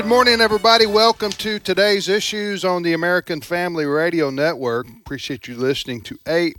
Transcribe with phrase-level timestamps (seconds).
[0.00, 0.86] Good morning, everybody.
[0.86, 4.88] Welcome to today's issues on the American Family Radio Network.
[4.88, 6.54] Appreciate you listening to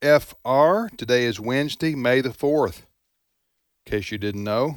[0.00, 0.96] AFR.
[0.96, 2.82] Today is Wednesday, May the 4th,
[3.84, 4.76] in case you didn't know.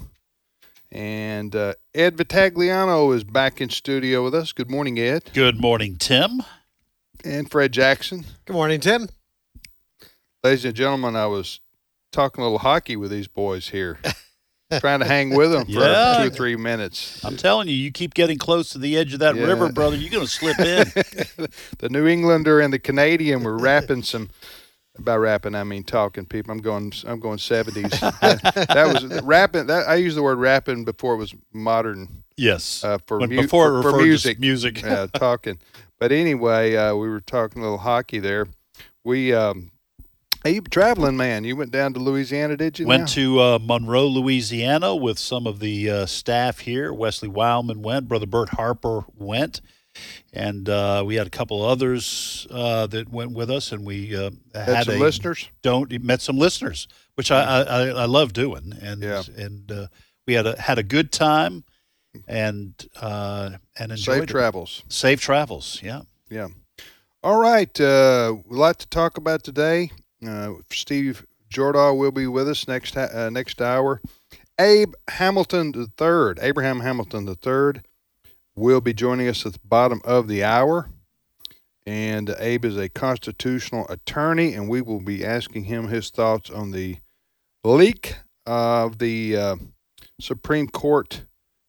[0.92, 4.52] And uh, Ed Vitagliano is back in studio with us.
[4.52, 5.30] Good morning, Ed.
[5.36, 6.42] Good morning, Tim.
[7.24, 8.26] And Fred Jackson.
[8.46, 9.10] Good morning, Tim.
[10.44, 11.60] Ladies and gentlemen, I was
[12.12, 14.00] talking a little hockey with these boys here.
[14.80, 16.18] trying to hang with them for Yeah.
[16.22, 17.24] two or three minutes.
[17.24, 19.44] I'm telling you, you keep getting close to the edge of that Yeah.
[19.44, 19.96] river, brother.
[19.96, 20.86] You're going to slip in.
[21.80, 24.30] the New Englander and the Canadian were rapping some.
[25.00, 26.26] By rapping, I mean talking.
[26.26, 26.92] People, I'm going.
[27.08, 27.90] I'm going seventies.
[28.02, 29.68] that, that was rapping.
[29.68, 32.84] That I use the word rapping before it was modern yes.
[32.84, 34.40] uh, for, mu- before it for, for music.
[34.40, 34.82] music.
[34.82, 35.60] yeah, talking.
[35.98, 38.48] But anyway, uh, we were talking a little hockey there.
[39.06, 39.71] We, um,
[40.44, 41.44] hey, you traveling man?
[41.44, 42.88] You went down to Louisiana, did you?
[42.88, 43.08] Went now?
[43.08, 46.94] to uh, Monroe, Louisiana, with some of the uh, staff here.
[46.94, 48.08] Wesley Wildmon went.
[48.08, 49.62] Brother Bert Harper went,
[50.34, 54.32] and uh, we had a couple others uh, that went with us, and we uh,
[54.54, 55.50] had, had some a listeners.
[55.62, 59.24] don't met some listeners, which I I, I, love doing, and Yeah.
[59.38, 59.88] and uh,
[60.28, 61.64] we had a had a good time,
[62.28, 64.30] and uh, and enjoyed Safe it.
[64.30, 64.84] travels.
[64.90, 66.02] Safe travels, yeah.
[66.30, 66.48] Yeah.
[67.24, 67.80] All right.
[67.80, 69.92] Uh, a lot to talk about today.
[70.26, 74.02] Uh, Steve Jordahl will be with us next uh, next hour.
[74.60, 77.82] Abe Hamilton III, Abraham Hamilton III,
[78.56, 80.90] will be joining us at the bottom of the hour.
[81.86, 86.72] And Abe is a constitutional attorney, and we will be asking him his thoughts on
[86.72, 86.98] the
[87.64, 89.56] leak of the uh,
[90.20, 91.24] Supreme Court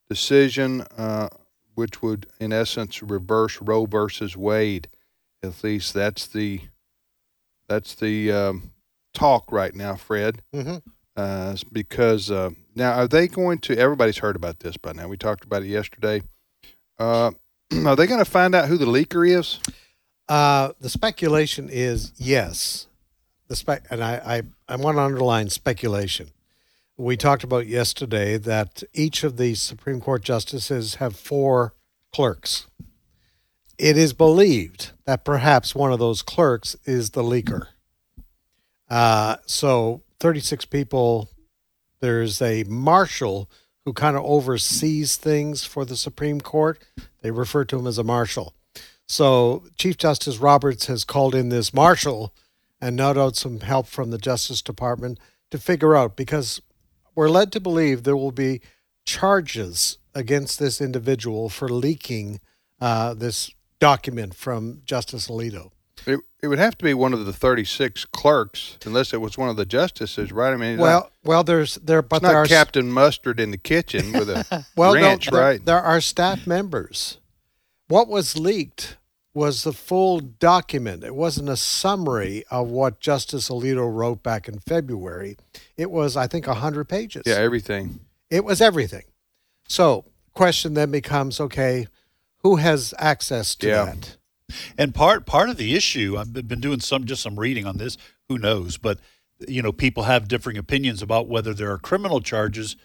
[0.07, 1.29] decision, uh,
[1.73, 4.87] which would, in essence, reverse Roe versus Wade.
[5.41, 6.61] At least that's the
[7.73, 8.71] that's the um,
[9.13, 10.41] talk right now, Fred.
[10.53, 10.77] Mm-hmm.
[11.15, 13.77] Uh, because uh, now are they going to?
[13.77, 15.07] Everybody's heard about this by now.
[15.07, 16.21] We talked about it yesterday.
[16.99, 17.31] Uh,
[17.85, 19.59] are they going to find out who the leaker is?
[20.29, 22.87] Uh, the speculation is yes.
[23.47, 26.29] The spec, and I, I, I want to underline speculation.
[26.95, 31.73] We talked about yesterday that each of the Supreme Court justices have four
[32.11, 32.67] clerks.
[33.77, 37.67] It is believed that perhaps one of those clerks is the leaker.
[38.89, 41.29] Uh, so 36 people.
[41.99, 43.49] There's a marshal
[43.85, 46.81] who kind of oversees things for the Supreme Court.
[47.21, 48.53] They refer to him as a marshal.
[49.07, 52.33] So Chief Justice Roberts has called in this marshal
[52.79, 55.19] and no doubt some help from the Justice Department
[55.51, 56.61] to figure out because
[57.15, 58.61] we're led to believe there will be
[59.05, 62.39] charges against this individual for leaking
[62.81, 63.51] uh, this
[63.83, 65.71] document from Justice Alito.
[66.07, 69.49] It, it would have to be one of the 36 clerks, unless it was one
[69.49, 70.53] of the justices, right?
[70.53, 73.57] I mean, Well, not, well, there's there, but there not are Captain Mustard in the
[73.57, 75.65] kitchen with a well, no, ranch, there, right?
[75.65, 77.17] There are staff members.
[77.89, 78.95] What was leaked
[79.33, 81.03] was the full document.
[81.03, 85.35] It wasn't a summary of what Justice Alito wrote back in February.
[85.75, 87.23] It was, I think, hundred pages.
[87.25, 87.99] yeah, everything.
[88.29, 89.03] It was everything.
[89.67, 91.87] So, question then becomes: Okay,
[92.43, 93.85] who has access to Yeah.
[93.85, 94.17] that?
[94.77, 97.97] And part part of the issue, I've been doing some just some reading on this.
[98.29, 98.77] Who knows?
[98.77, 98.99] But
[99.47, 102.75] you know, people have differing opinions about whether there are criminal charges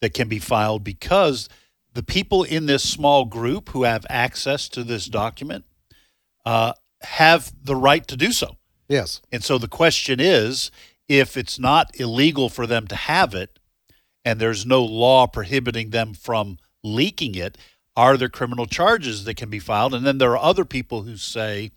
[0.00, 1.48] that can be filed because
[1.92, 5.64] the people in this small group who have access to this document
[6.46, 6.72] uh,
[7.02, 8.56] have the right to do so.
[8.88, 9.20] Yes.
[9.30, 10.70] And so the question is
[11.08, 13.58] if it's not illegal for them to have it
[14.24, 17.58] and there's no law prohibiting them from leaking it,
[18.00, 19.92] are there criminal charges that can be filed?
[19.92, 21.70] And then there are other people who say,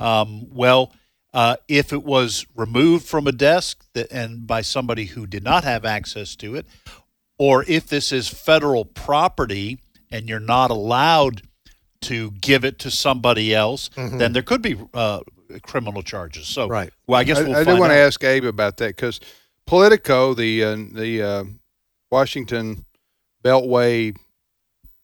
[0.00, 0.92] um, well,
[1.32, 5.62] uh, if it was removed from a desk that, and by somebody who did not
[5.62, 6.66] have access to it,
[7.38, 9.78] or if this is federal property
[10.10, 11.42] and you're not allowed
[12.00, 15.20] to give it to somebody else, then there could be uh,
[15.62, 16.48] criminal charges.
[16.48, 16.90] So, Right.
[17.06, 19.20] well, I guess I, we'll I find do want to ask Abe about that because
[19.66, 21.44] Politico, the uh, the uh,
[22.10, 22.86] Washington
[23.44, 24.16] Beltway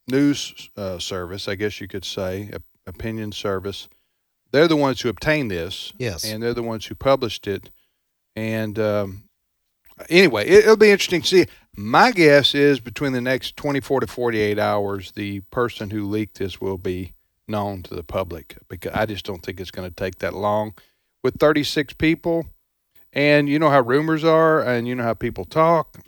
[0.08, 3.88] news uh, service, I guess you could say, op- opinion service,
[4.52, 5.92] they're the ones who obtained this.
[5.98, 6.24] Yes.
[6.24, 7.70] And they're the ones who published it.
[8.34, 9.24] And um,
[10.08, 11.46] anyway, it, it'll be interesting to see.
[11.76, 16.60] My guess is between the next 24 to 48 hours, the person who leaked this
[16.60, 17.12] will be
[17.48, 20.74] known to the public because I just don't think it's going to take that long.
[21.22, 22.46] With 36 people,
[23.12, 25.98] and you know how rumors are, and you know how people talk,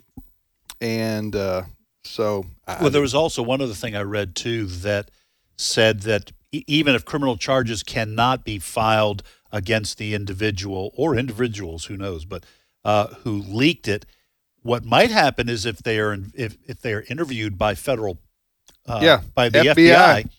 [0.79, 1.63] and uh,
[2.03, 5.11] so I, Well, there was also one other thing I read too that
[5.57, 11.97] said that even if criminal charges cannot be filed against the individual or individuals, who
[11.97, 12.43] knows, but
[12.85, 14.05] uh, who leaked it,
[14.61, 18.19] what might happen is if they are if if they are interviewed by federal,
[18.87, 20.23] uh, Yeah, by the FBI.
[20.23, 20.29] FBI,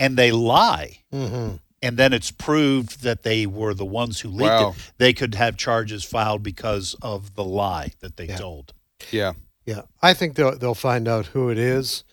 [0.00, 1.56] and they lie, Mm-hmm.
[1.82, 4.70] and then it's proved that they were the ones who leaked Wow.
[4.70, 8.36] it, they could have charges filed because of the lie that they Yeah.
[8.38, 8.72] told.
[9.10, 9.32] yeah,
[9.68, 12.04] Yeah, I think they'll they'll find out who it is.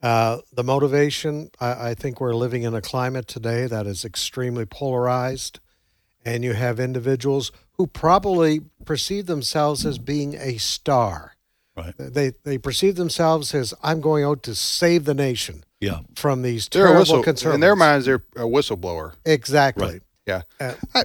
[0.00, 1.50] Uh, the motivation.
[1.60, 5.58] I, I think we're living in a climate today that is extremely polarized,
[6.24, 11.32] and you have individuals who probably perceive themselves as being a star.
[11.76, 11.94] Right.
[11.98, 16.00] They they perceive themselves as I'm going out to save the nation Yeah.
[16.14, 17.54] from these they're terrible whistle concerns.
[17.56, 18.06] in their minds.
[18.06, 19.14] They're a whistleblower.
[19.24, 19.84] exactly.
[19.94, 20.02] Right.
[20.26, 20.42] Yeah.
[20.60, 21.04] Uh, I,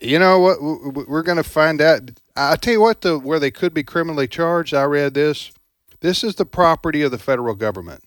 [0.00, 0.56] you know what?
[0.56, 2.10] w- w- We're going to find out.
[2.36, 4.74] I tell you what, the where they could be criminally charged.
[4.74, 5.52] I read this.
[6.00, 8.02] This is the property of the federal government.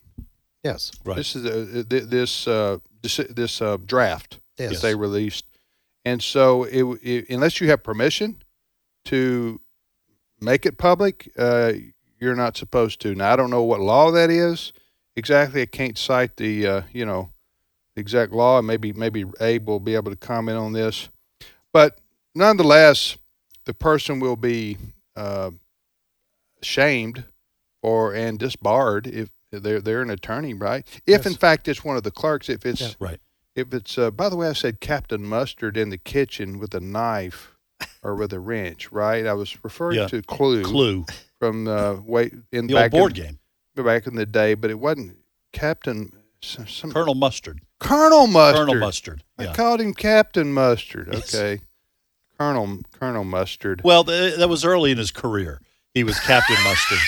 [0.63, 0.91] Yes.
[1.05, 1.15] Right.
[1.17, 4.73] This is uh, th- this uh, this, this uh, draft Yes.
[4.73, 5.45] that they released,
[6.03, 8.41] and so it, it, unless you have permission
[9.05, 9.61] to
[10.41, 11.73] make it public, uh,
[12.19, 13.13] you're not supposed to.
[13.15, 14.73] Now I don't know what law that is
[15.15, 15.61] exactly.
[15.61, 17.29] I can't cite the uh, you know
[17.95, 21.09] the exact law, and maybe maybe Abe will be able to comment on this,
[21.71, 21.99] but
[22.35, 23.17] nonetheless,
[23.67, 24.77] the person will be
[25.15, 25.51] uh,
[26.63, 27.25] shamed
[27.83, 30.85] or and disbarred if they're they're an attorney, right?
[31.05, 32.91] If in fact it's one of the clerks, if it's Yeah.
[32.99, 33.19] Right.
[33.55, 36.79] if it's uh, by the way, I said Captain Mustard in the kitchen with a
[36.79, 37.55] knife
[38.01, 39.25] or with a wrench, right?
[39.25, 40.07] I was referring Yeah.
[40.07, 41.05] to Clue, Clue.
[41.39, 43.23] from the way in The back old board in,
[43.75, 43.85] game.
[43.85, 45.17] back in the day, but it wasn't
[45.53, 46.11] Captain
[46.41, 47.61] some, some Colonel Mustard.
[47.79, 48.67] Colonel Mustard.
[48.67, 49.23] Colonel Mustard.
[49.37, 49.53] I Yeah.
[49.53, 51.13] called him Captain Mustard.
[51.13, 51.59] Okay,
[52.39, 53.81] Colonel Colonel Mustard.
[53.83, 55.61] Well, th- that was early in his career.
[55.93, 56.99] He was Captain Mustard.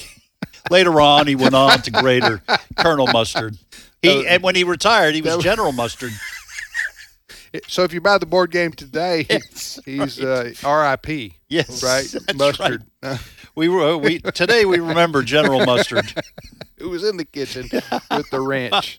[0.70, 2.42] Later on, he went on to greater
[2.78, 3.56] Colonel Mustard.
[4.02, 6.12] He and when he retired, he was General Mustard.
[7.68, 11.34] So if you buy the board game today, Yes, he's uh, R.I.P.
[11.50, 12.34] Yes, right?
[12.34, 12.82] Mustard.
[13.02, 13.18] Uh,
[13.54, 16.12] We were we today we remember General Mustard.
[16.78, 17.68] who was in the kitchen
[18.16, 18.96] with the ranch.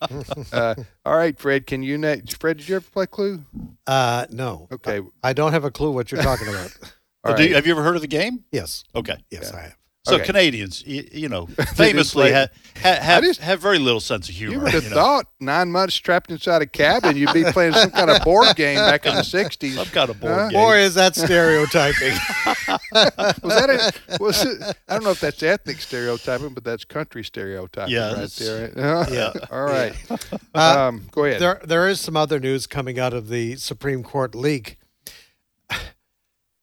[0.52, 0.74] Uh,
[1.04, 1.66] all right, Fred.
[1.66, 2.40] Can you next?
[2.40, 3.42] Fred, did you ever play Clue?
[3.86, 4.68] Uh, no.
[4.72, 5.00] Okay.
[5.22, 6.76] I don't have a clue what you're talking about.
[7.24, 8.44] All Do you- have you ever heard of the game?
[8.52, 8.84] yes.
[8.94, 9.16] Okay.
[9.30, 9.76] Yes, I have.
[10.06, 10.24] So Okay.
[10.26, 12.46] Canadians, you, you know, famously play- ha,
[12.82, 14.52] ha, have, just- have very little sense of humor.
[14.54, 14.96] You would have you know.
[14.96, 18.76] thought nine months trapped inside a cabin, you'd be playing some kind of board game
[18.76, 19.72] back in the '60s.
[19.74, 20.48] Some kind of board Huh?
[20.50, 20.60] game.
[20.60, 22.12] Boy, is that stereotyping.
[22.92, 24.76] Was that a, was it?
[24.88, 28.72] I don't know if that's ethnic stereotyping, but that's country stereotyping Yeah, right that's- there.
[29.10, 29.32] yeah.
[29.50, 29.94] All right.
[30.54, 31.40] Uh, um, go ahead.
[31.40, 34.76] there, there is some other news coming out of the Supreme Court leak.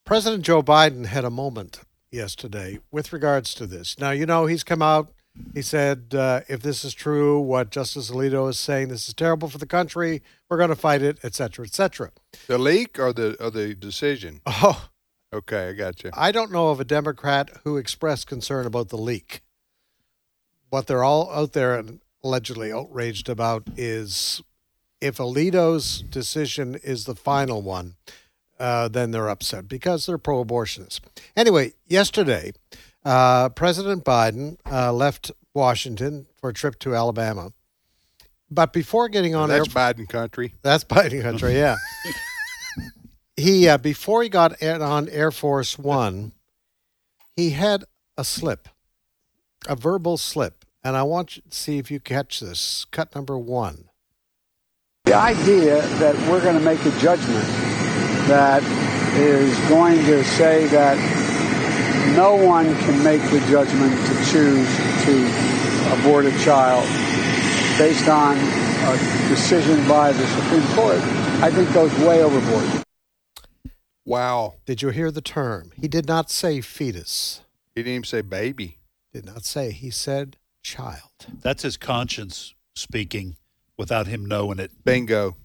[0.05, 1.81] President Joe Biden had a moment
[2.12, 3.98] yesterday with regards to this.
[4.00, 5.12] Now, you know, he's come out.
[5.54, 9.48] He said, uh, if this is true, what Justice Alito is saying, this is terrible
[9.48, 10.22] for the country.
[10.50, 12.12] We're going to fight it, et cetera, et cetera.
[12.48, 14.42] the leak or the or the decision?
[14.48, 14.90] Oh,
[15.34, 16.12] Okay, I got you.
[16.13, 19.42] I don't know of a Democrat who expressed concern about the leak.
[20.69, 24.42] What they're all out there and allegedly outraged about is
[25.00, 27.96] if Alito's decision is the final one,
[28.62, 31.00] uh, then they're upset because they're pro abortionists.
[31.36, 32.51] Anyway, yesterday,
[33.03, 37.51] uh, President Biden uh, left Washington for a trip to Alabama.
[38.51, 40.53] But before getting on That's air, Biden country.
[40.62, 41.75] that's Biden country, yeah.
[43.36, 46.34] he uh, before he got air- on Air Force One,
[47.36, 47.86] he had
[48.18, 48.68] a slip,
[49.68, 52.86] a verbal slip, and I want you to see if you catch this.
[52.91, 53.86] Cut number one.
[55.06, 57.48] The idea that we're going to make a judgment
[58.31, 58.63] that
[59.17, 60.95] is going to say that
[62.15, 64.67] no one can make the judgment to choose
[65.03, 66.85] to abort a child
[67.77, 68.97] based on a
[69.27, 71.00] decision by the Supreme Court,
[71.43, 72.85] I think goes way overboard.
[74.05, 74.53] Wow.
[74.65, 75.73] Did you hear the term?
[75.75, 77.41] He did not say fetus.
[77.75, 78.77] He didn't even say baby.
[79.11, 79.71] Did not say.
[79.71, 81.27] He said child.
[81.41, 83.35] That's his conscience speaking
[83.77, 84.71] without him knowing it.
[84.85, 85.35] Bingo.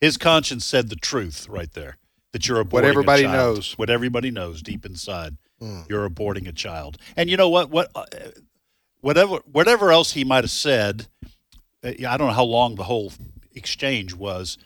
[0.00, 1.98] His conscience said the truth right there.
[2.32, 3.56] That you're aborting What everybody a child.
[3.56, 3.78] knows.
[3.78, 5.36] What everybody knows deep inside.
[5.60, 5.80] Hmm.
[5.88, 6.98] You're aborting a child.
[7.16, 7.70] And you know what?
[7.70, 8.04] What, uh,
[9.00, 11.08] whatever, whatever else he might have said.
[11.82, 13.12] uh, I don't know how long the whole
[13.54, 14.58] exchange was.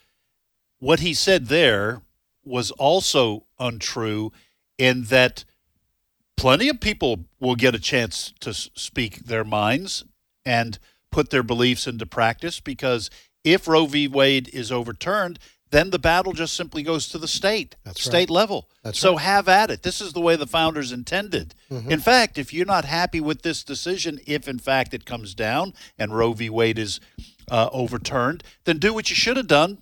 [0.81, 2.03] What he said there
[2.45, 4.33] was also untrue,
[4.77, 5.45] in that
[6.37, 10.05] plenty of people will get a chance to s- speak their minds
[10.45, 10.79] and
[11.13, 13.09] put their beliefs into practice because
[13.45, 14.09] if Roe v.
[14.09, 15.39] Wade is overturned,
[15.73, 18.31] then the battle just simply goes to the state, That's state right.
[18.31, 18.69] level.
[18.85, 19.23] That's so right.
[19.23, 19.83] have at it.
[19.83, 21.55] This is the way the founders intended.
[21.71, 21.91] Mm-hmm.
[21.91, 25.73] In fact, if you're not happy with this decision, if in fact it comes down
[25.99, 26.51] and Roe v.
[26.51, 27.01] Wade is
[27.51, 29.79] uh, overturned, then do what you should have done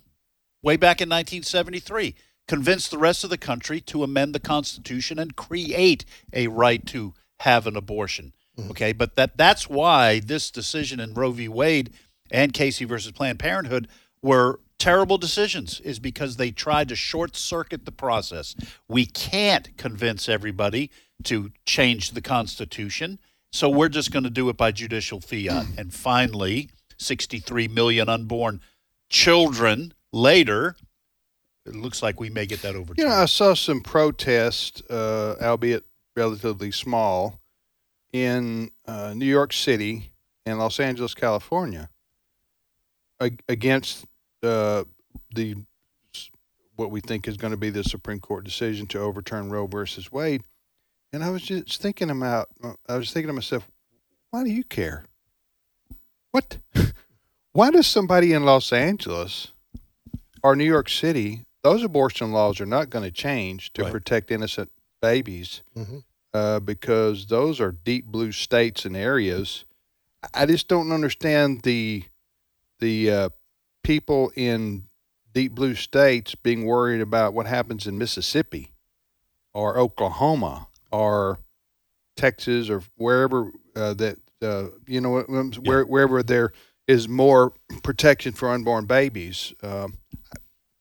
[0.63, 2.15] way back in 1973.
[2.47, 7.13] Convince the rest of the country to amend the Constitution and create a right to
[7.41, 8.33] have an abortion.
[8.69, 11.47] Okay, but that that's why this decision in Roe v.
[11.47, 11.91] Wade
[12.29, 13.87] and Casey versus Planned Parenthood
[14.21, 18.55] were terrible decisions is because they tried to short circuit the process.
[18.87, 20.89] We can't convince everybody
[21.25, 23.19] to change the Constitution,
[23.51, 25.67] so we're just going to do it by judicial fiat.
[25.77, 28.59] and finally, 63 million unborn
[29.07, 30.75] children later,
[31.67, 32.95] it looks like we may get that over.
[32.97, 35.85] You know, I saw some protests, uh, albeit
[36.15, 37.39] relatively small,
[38.11, 40.11] in uh, New York City
[40.43, 41.91] and Los Angeles, California,
[43.19, 44.07] ag- against
[44.43, 44.83] uh,
[45.33, 45.55] the
[46.75, 50.11] what we think is going to be the Supreme Court decision to overturn Roe versus
[50.11, 50.43] Wade.
[51.13, 52.47] And I was just thinking about,
[52.89, 53.67] I was thinking to myself,
[54.31, 55.03] why do you care?
[56.31, 56.57] What?
[57.53, 59.51] Why does somebody in Los Angeles
[60.41, 63.91] or New York City, those abortion laws are not going to change to Right.
[63.91, 64.71] protect innocent
[65.01, 66.03] babies Mhm.
[66.33, 69.65] uh, because those are deep blue states and areas.
[70.33, 72.05] I just don't understand the
[72.79, 73.29] the uh,
[73.83, 74.83] people in
[75.33, 78.73] deep blue states being worried about what happens in Mississippi
[79.53, 81.39] or Oklahoma or
[82.17, 85.21] Texas or wherever uh, that uh, you know
[85.63, 86.51] where, wherever there
[86.87, 89.53] is more protection for unborn babies.
[89.63, 89.97] Um,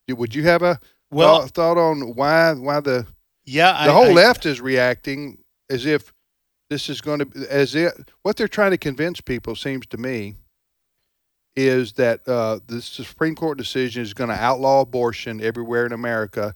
[0.09, 0.80] would you have a
[1.11, 3.07] Well- thought, thought on why why the
[3.45, 5.38] yeah, the I, whole I- left is reacting
[5.69, 6.12] as if
[6.69, 7.92] this is going to as it
[8.23, 10.35] what they're trying to convince people seems to me
[11.66, 16.54] is that uh, the Supreme Court decision is going to outlaw abortion everywhere in America,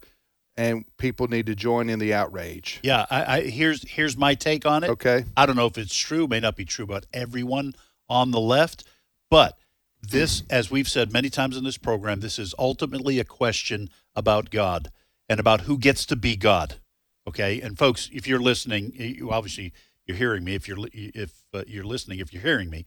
[0.56, 2.80] and people need to join in the outrage.
[2.82, 4.90] Yeah, I, I here's here's my take on it.
[4.90, 7.74] Okay, I don't know if it's true, may not be true about everyone
[8.08, 8.84] on the left,
[9.30, 9.58] but
[10.02, 14.50] this, as we've said many times in this program, this is ultimately a question about
[14.50, 14.90] God
[15.28, 16.76] and about who gets to be God.
[17.26, 19.72] Okay, and folks, if you're listening, you obviously
[20.06, 20.54] you're hearing me.
[20.54, 22.84] If you're if uh, you're listening, if you're hearing me,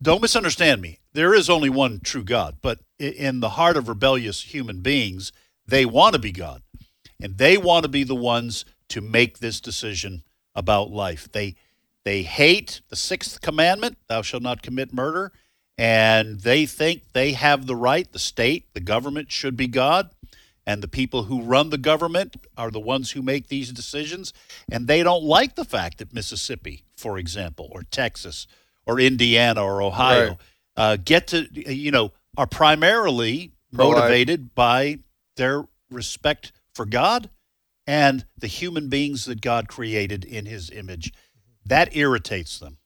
[0.00, 1.00] don't misunderstand me.
[1.12, 5.32] There is only one true God, but in the heart of rebellious human beings,
[5.66, 6.62] they want to be God,
[7.20, 10.22] and they want to be the ones to make this decision
[10.54, 11.30] about life.
[11.30, 11.56] They
[12.04, 15.32] they hate the sixth commandment, "Thou shalt not commit murder,"
[15.76, 18.10] and they think they have the right.
[18.10, 20.10] The state, the government, should be God,
[20.66, 24.32] and the people who run the government are the ones who make these decisions.
[24.70, 28.46] And they don't like the fact that Mississippi, for example, or Texas,
[28.86, 30.38] or Indiana, or Ohio Right.
[30.76, 34.98] uh, get to you know are primarily motivated by
[35.36, 37.30] their respect for God
[37.86, 41.12] and the human beings that God created in His image.
[41.66, 42.78] That irritates them,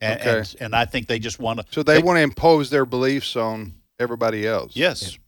[0.00, 0.38] and Okay.
[0.38, 1.66] and, and I think they just want to.
[1.70, 4.76] so they, want to impose their beliefs on everybody else.
[4.76, 5.18] Yes,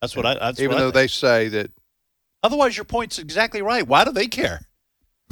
[0.00, 0.34] that's what I.
[0.34, 0.94] That's even what though think.
[0.94, 1.70] they say that
[2.42, 3.86] Otherwise, your point's exactly right.
[3.86, 4.60] Why do they care?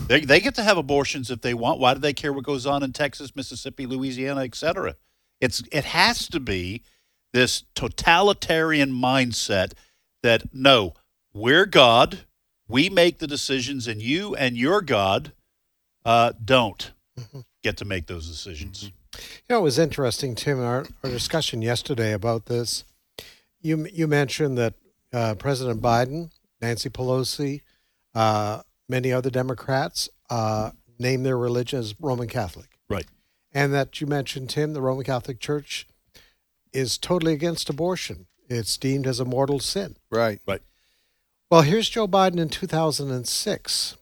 [0.08, 1.80] They, they get to have abortions if they want.
[1.80, 4.94] Why do they care what goes on in Texas, Mississippi, Louisiana, et cetera?
[5.40, 6.82] It's it has to be
[7.32, 9.72] this totalitarian mindset
[10.22, 10.94] that no,
[11.34, 12.20] we're God,
[12.68, 15.32] we make the decisions, and you and your God
[16.04, 16.92] uh, don't
[17.62, 18.84] get to make those decisions.
[18.84, 18.90] You
[19.50, 22.84] know, it was interesting, Tim, in our, our discussion yesterday about this.
[23.60, 24.74] You you mentioned that
[25.12, 27.62] uh, President Biden, Nancy Pelosi,
[28.14, 33.06] uh, many other Democrats uh, name their religion as Roman Catholic, Right.
[33.52, 35.86] and that you mentioned, Tim, the Roman Catholic Church
[36.72, 38.26] is totally against abortion.
[38.48, 39.96] It's deemed as a mortal sin.
[40.10, 40.40] right.
[40.46, 40.62] Right.
[41.50, 43.96] Well, here's Joe Biden in 2006,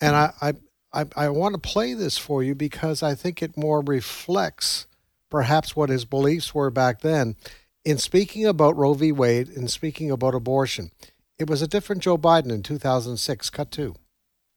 [0.00, 0.52] and I, I,
[0.92, 4.86] I, I want to play this for you because I think it more reflects
[5.28, 7.36] perhaps what his beliefs were back then.
[7.84, 9.12] In speaking about Roe v.
[9.12, 10.90] Wade and speaking about abortion,
[11.38, 13.50] it was a different Joe Biden in 2006.
[13.50, 13.94] Cut two.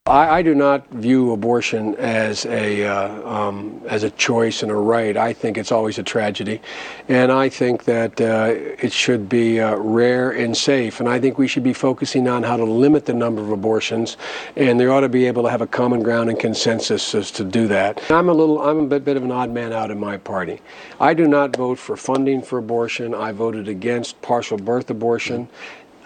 [0.09, 4.75] I, I do not view abortion as a uh, um, as a choice and a
[4.75, 5.15] right.
[5.15, 6.61] I think it's always a tragedy,
[7.07, 10.99] and I think that uh, it should be uh, rare and safe.
[10.99, 14.17] And I think we should be focusing on how to limit the number of abortions,
[14.55, 17.43] and there ought to be able to have a common ground and consensus as to
[17.43, 18.01] do that.
[18.09, 20.59] I'm a little I'm a bit, bit of an odd man out in my party.
[20.99, 23.13] I do not vote for funding for abortion.
[23.13, 25.47] I voted against partial birth abortion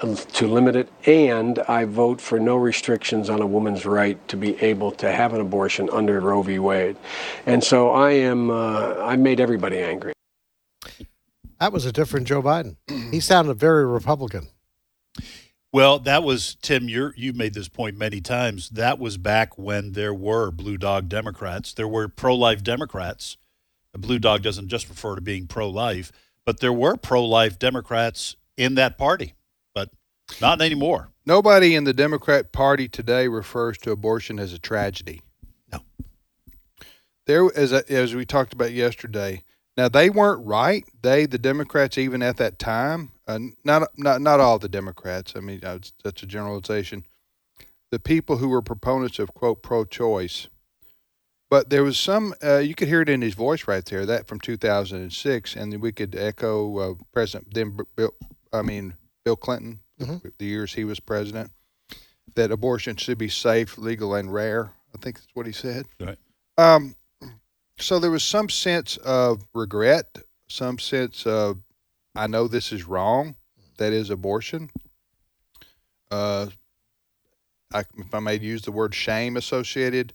[0.03, 4.62] to limit it, and I vote for no restrictions on a woman's right to be
[4.62, 6.60] able to have an abortion under Roe v.
[6.60, 6.98] Wade.
[7.45, 10.13] And so I am, uh, I made everybody angry.
[11.60, 12.75] That was a different Joe Biden.
[13.12, 14.50] he sounded very Republican.
[15.72, 16.88] Well, that was Tim.
[16.88, 18.69] You you made this point many times.
[18.69, 21.74] That was back when there were blue dog Democrats.
[21.74, 23.38] There were pro life Democrats.
[23.91, 26.12] A blue dog doesn't just refer to being pro life,
[26.45, 29.42] but there were pro life Democrats in that party, but
[30.42, 31.10] not anymore.
[31.25, 35.22] Nobody in the Democrat Party today refers to abortion as a tragedy.
[35.72, 35.80] No.
[37.25, 39.44] There, as as we talked about yesterday.
[39.75, 40.86] Now they weren't right.
[41.01, 45.34] They, the Democrats, even at that time, uh, not not not all the Democrats.
[45.36, 47.06] I mean, that's a generalization.
[47.89, 50.48] The people who were proponents of quote pro-choice,
[51.50, 52.34] but there was some.
[52.44, 54.06] Uh, you could hear it in his voice right there.
[54.06, 58.13] That from 2006, and we could echo uh, President then Bill.
[58.51, 60.27] I mean Bill Clinton, mm-hmm.
[60.38, 61.51] the years he was president,
[62.36, 64.72] that abortion should be safe, legal, and rare.
[64.95, 65.86] I think that's what he said.
[66.00, 66.17] Right.
[66.57, 66.95] Um,
[67.77, 70.17] so there was some sense of regret,
[70.48, 71.60] some sense of,
[72.15, 73.36] I know this is wrong.
[73.77, 74.69] That is abortion.
[76.12, 76.48] Uh,
[77.74, 80.13] I, if I may use the word shame associated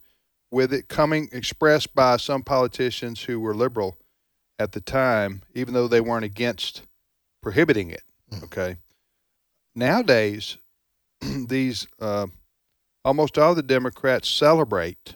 [0.50, 3.96] with it, coming expressed by some politicians who were liberal
[4.60, 6.82] at the time, even though they weren't against
[7.42, 8.02] prohibiting it.
[8.32, 8.44] Mm.
[8.44, 8.76] Okay.
[9.78, 10.58] Nowadays,
[11.20, 12.26] these uh,
[13.04, 15.14] almost all the Democrats celebrate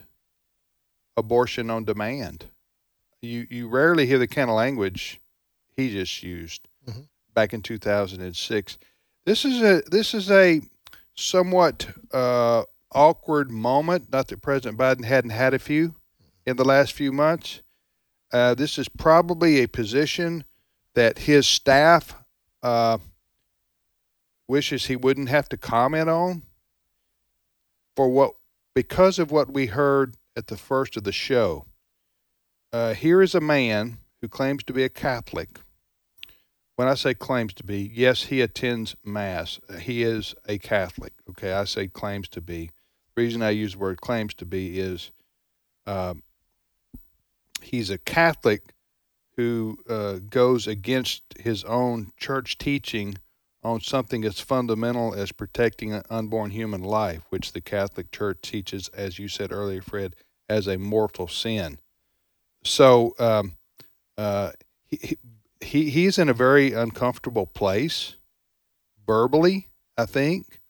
[1.17, 2.45] abortion on demand.
[3.21, 5.19] You you rarely hear the kind of language
[5.75, 7.01] he just used mm-hmm.
[7.33, 8.77] back in 2006.
[9.25, 10.61] This is a this is a
[11.13, 14.13] somewhat uh, awkward moment.
[14.13, 15.95] Not that President Biden hadn't had a few
[16.45, 17.61] in the last few months.
[18.31, 20.45] Uh, this is probably a position
[20.93, 22.15] that his staff
[22.61, 22.99] uh,
[24.47, 26.43] wishes he wouldn't have to comment on
[27.95, 28.33] for what
[28.75, 31.65] because of what we heard at the first of the show.
[32.71, 35.59] Uh, here is a man who claims to be a Catholic.
[36.75, 39.59] When I say claims to be, yes, he attends Mass.
[39.79, 41.13] He is a Catholic.
[41.29, 42.71] Okay, I say claims to be.
[43.15, 45.11] The reason I use the word claims to be is
[45.85, 46.15] uh,
[47.61, 48.73] he's a Catholic
[49.35, 53.15] who uh, goes against his own church teaching
[53.63, 58.89] on something as fundamental as protecting an unborn human life, which the Catholic Church teaches,
[58.89, 60.15] as you said earlier, Fred,
[60.49, 61.79] as a mortal sin.
[62.63, 63.55] So um,
[64.17, 64.51] uh,
[64.85, 65.17] he,
[65.61, 68.15] he he's in a very uncomfortable place,
[69.05, 70.61] verbally, I think,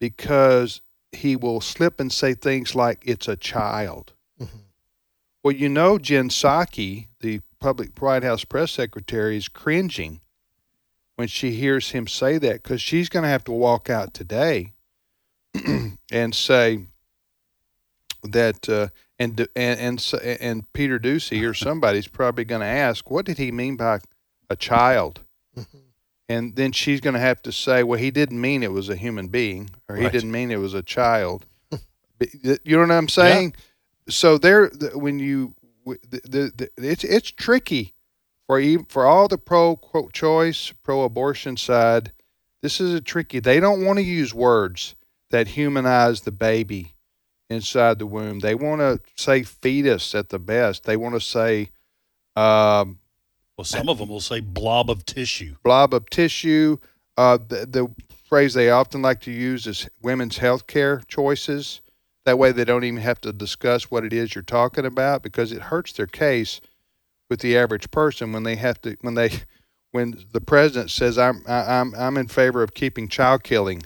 [0.00, 0.80] because
[1.12, 4.12] he will slip and say things like it's a child.
[4.40, 4.58] Mm-hmm.
[5.42, 10.20] Well, you know, Jen Psaki, the public White House press secretary, is cringing
[11.16, 14.72] when she hears him say that because she's going to have to walk out today
[16.10, 16.86] and say
[18.22, 23.26] that uh, and and and, and Peter Doocy or somebody's probably going to ask what
[23.26, 24.00] did he mean by
[24.50, 25.20] a child?
[25.56, 25.78] Mm-hmm.
[26.28, 28.96] and then she's going to have to say well he didn't mean it was a
[28.96, 31.46] human being or he didn't mean it was a child.
[32.40, 33.54] You know what I'm saying?
[34.06, 34.12] Yeah.
[34.12, 37.93] so there when you the, the, the, it's it's tricky
[38.46, 39.78] for even, for all the pro
[40.12, 42.12] choice, pro abortion side,
[42.62, 43.40] this is a tricky.
[43.40, 44.94] They don't want to use words
[45.30, 46.94] that humanize the baby
[47.50, 48.40] inside the womb.
[48.40, 50.84] They want to say fetus at the best.
[50.84, 51.70] They want to say.
[52.36, 52.98] Um,
[53.56, 55.56] well, some of them will say blob of tissue.
[55.62, 56.78] Blob of tissue.
[57.16, 57.88] Uh, the, the
[58.28, 61.80] phrase they often like to use is women's health care choices.
[62.24, 65.52] That way, they don't even have to discuss what it is you're talking about because
[65.52, 66.60] it hurts their case
[67.34, 69.28] with the average person when they have to when they
[69.90, 73.82] when the president says I'm I'm I'm in favor of keeping child killing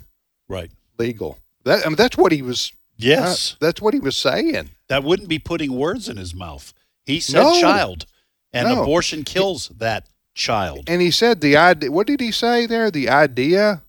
[0.50, 1.38] right legal.
[1.64, 2.74] That I mean that's what he was.
[2.98, 4.68] Yes, uh, that's what he was saying.
[4.90, 6.74] That wouldn't be putting words in his mouth.
[7.06, 8.04] He said no, child,
[8.52, 8.82] and no.
[8.82, 10.84] abortion kills that child.
[10.86, 11.90] And he said the idea.
[11.90, 12.90] What did he say there?
[12.90, 13.80] The idea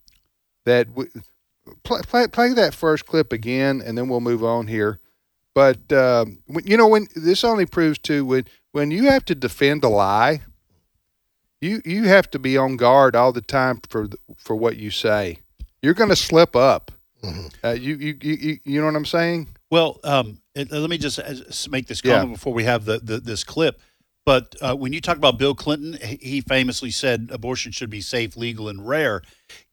[0.63, 1.07] that we,
[1.83, 5.01] play, play play that first clip again, and then we'll move on here.
[5.53, 9.83] But um, you know when this only proves to when when you have to defend
[9.83, 10.41] a lie,
[11.61, 15.39] you you have to be on guard all the time for for what you say.
[15.81, 16.91] You're going to slip up.
[17.23, 17.47] Mm-hmm.
[17.63, 19.49] Uh, you, you you you know what I'm saying?
[19.69, 22.33] Well, um, let me just uh, make this comment yeah.
[22.33, 23.81] before we have the, the this clip.
[24.25, 28.37] But uh, when you talk about Bill Clinton, he famously said abortion should be safe,
[28.37, 29.21] legal, and rare.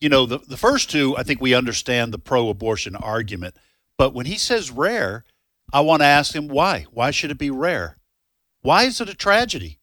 [0.01, 3.55] You know, the the first two, I think we understand the pro-abortion argument.
[3.99, 5.25] But when he says rare,
[5.73, 6.87] I want to ask him why.
[6.91, 7.97] Why should it be rare?
[8.67, 9.79] Why is it a tragedy?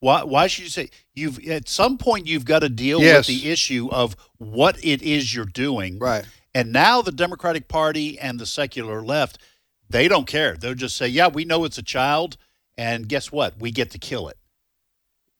[0.00, 3.28] Why, why should you say you've at some point you've got to deal yes.
[3.28, 5.98] with the issue of what it is you're doing.
[5.98, 6.24] Right.
[6.54, 9.36] And now the Democratic Party and the secular left,
[9.90, 10.56] they don't care.
[10.56, 12.38] They'll just say, "Yeah, we know it's a child,
[12.78, 13.60] and guess what?
[13.60, 14.38] We get to kill it."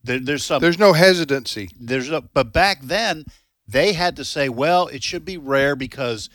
[0.05, 0.61] There, there's some.
[0.61, 1.71] There's no hesitancy.
[1.81, 3.25] There's no, but back then
[3.67, 6.29] they had to say, well, it should be rare because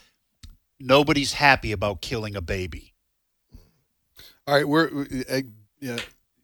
[0.80, 2.96] nobody's happy about killing a baby.
[4.48, 5.42] All right, we're uh,
[5.80, 5.98] yeah.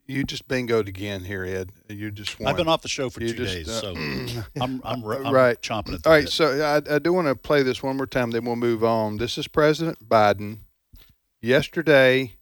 [0.06, 1.70] You just bingoed again here, Ed.
[1.88, 2.50] You just won.
[2.50, 3.94] I've been off the show for You two just, days, uh, so
[4.60, 5.60] I'm I'm, I'm Right.
[5.62, 6.30] chomping at the All right, bit.
[6.32, 9.16] so I, I do want to play this one more time, then we'll move on.
[9.16, 10.58] This is President Biden.
[11.40, 12.34] Yesterday,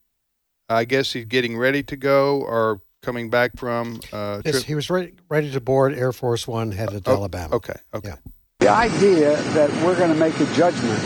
[0.68, 4.64] I guess he's getting ready to go or coming back from uh, Yes, trip.
[4.64, 7.54] he was ready, ready to board Air Force One headed to Oh, Alabama.
[7.56, 8.08] Okay, okay.
[8.08, 8.16] Yeah.
[8.60, 11.00] The idea that we're going to make a judgment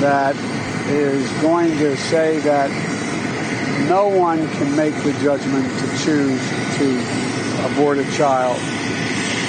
[0.00, 0.34] that
[0.88, 2.70] is going to say that
[3.88, 6.40] no one can make the judgment to choose
[6.78, 8.56] to abort a child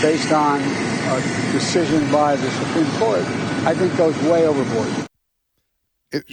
[0.01, 3.21] based on a decision by the Supreme Court,
[3.65, 5.07] I think goes way overboard.
[6.11, 6.25] It,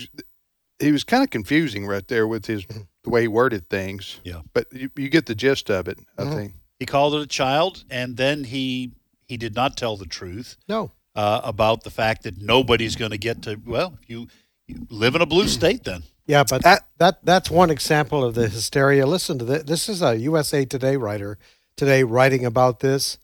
[0.78, 2.64] he was kind of confusing right there with his
[3.04, 4.20] the way he worded things.
[4.24, 4.42] Yeah.
[4.52, 5.98] but you, you get the gist of it.
[6.18, 6.34] I Mhm.
[6.34, 6.54] think.
[6.78, 8.92] he called it a child, and then he
[9.26, 10.90] he did not tell the truth No.
[11.14, 13.60] uh, about the fact that nobody's going to get to.
[13.66, 14.28] Well, you,
[14.66, 16.02] you live in a blue state, then.
[16.28, 19.06] Yeah, but That- that that's one example of the hysteria.
[19.06, 19.62] Listen to this.
[19.64, 21.38] This is a USA Today writer
[21.74, 23.16] today writing about this.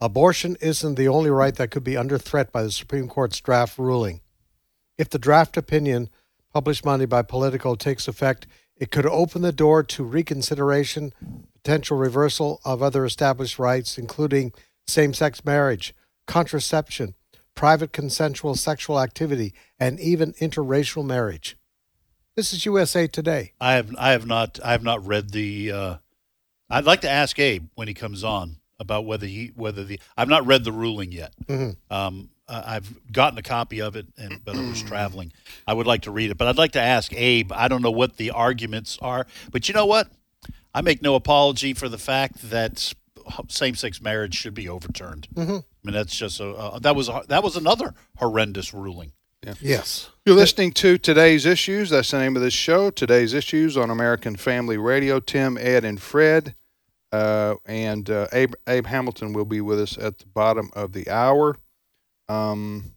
[0.00, 3.76] Abortion isn't the only right that could be under threat by the Supreme Court's draft
[3.78, 4.20] ruling.
[4.98, 6.10] If the draft opinion
[6.52, 11.12] published Monday by Politico takes effect, it could open the door to reconsideration,
[11.54, 14.52] potential reversal of other established rights, including
[14.86, 15.94] same-sex marriage,
[16.26, 17.14] contraception,
[17.56, 21.56] private consensual sexual activity, and even interracial marriage.
[22.36, 23.52] This is USA Today.
[23.60, 25.70] I have I have not I have not read the.
[25.70, 25.96] Uh,
[26.68, 30.28] I'd like to ask Abe when he comes on about whether he whether the I've
[30.28, 31.32] not read the ruling yet.
[31.46, 31.76] Mhm.
[31.90, 35.32] Um, I've gotten a copy of it, and but I was traveling.
[35.66, 37.52] I would like to read it, but I'd like to ask Abe.
[37.52, 40.08] I don't know what the arguments are, but you know what?
[40.74, 42.92] I make no apology for the fact that
[43.48, 45.28] same-sex marriage should be overturned.
[45.34, 45.60] Mhm.
[45.62, 49.12] I mean, that's just a uh, that was a, that was another horrendous ruling.
[49.60, 50.10] Yes.
[50.24, 51.90] You're listening to today's issues.
[51.90, 52.90] That's the name of this show.
[52.90, 55.20] Today's issues on American Family Radio.
[55.20, 56.54] Tim, Ed, and Fred,
[57.12, 61.08] uh, and uh, Abe, Abe Hamilton will be with us at the bottom of the
[61.10, 61.56] hour.
[62.28, 62.92] Um,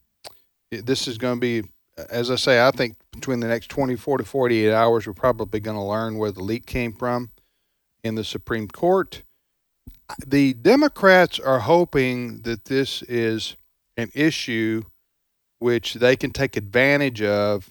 [0.72, 1.70] it- this is going to be,
[2.10, 5.78] as I say, I think between the next 24 to 48 hours, we're probably going
[5.78, 7.32] to learn where the leak came from
[8.04, 9.24] in the Supreme Court.
[10.26, 13.58] The Democrats are hoping that this is
[13.98, 14.84] an issue
[15.60, 17.70] which they can take advantage of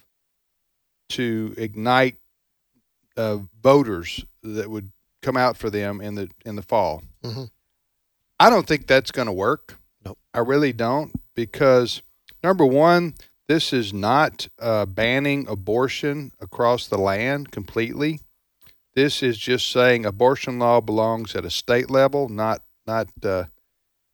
[1.11, 2.17] to ignite
[3.17, 4.91] uh, voters that would
[5.23, 7.03] come out for them in the in the fall.
[7.23, 7.51] Mhm.
[8.39, 9.79] I don't think that's going to work.
[10.05, 10.19] Nope.
[10.35, 12.03] I really don't because
[12.45, 13.15] number one,
[13.49, 18.21] this is not uh, banning abortion across the land completely.
[18.95, 23.45] This is just saying abortion law belongs at a state level, not not uh,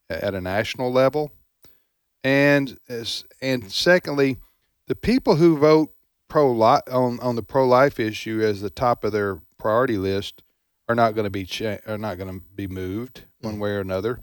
[0.08, 1.32] at a national level.
[2.24, 4.38] And as- and secondly,
[4.86, 5.94] the people who vote
[6.28, 10.42] pro life on on the pro life issue as the top of their priority list
[10.88, 13.80] are not going to be cha- are not going to be moved one way or
[13.80, 14.20] another.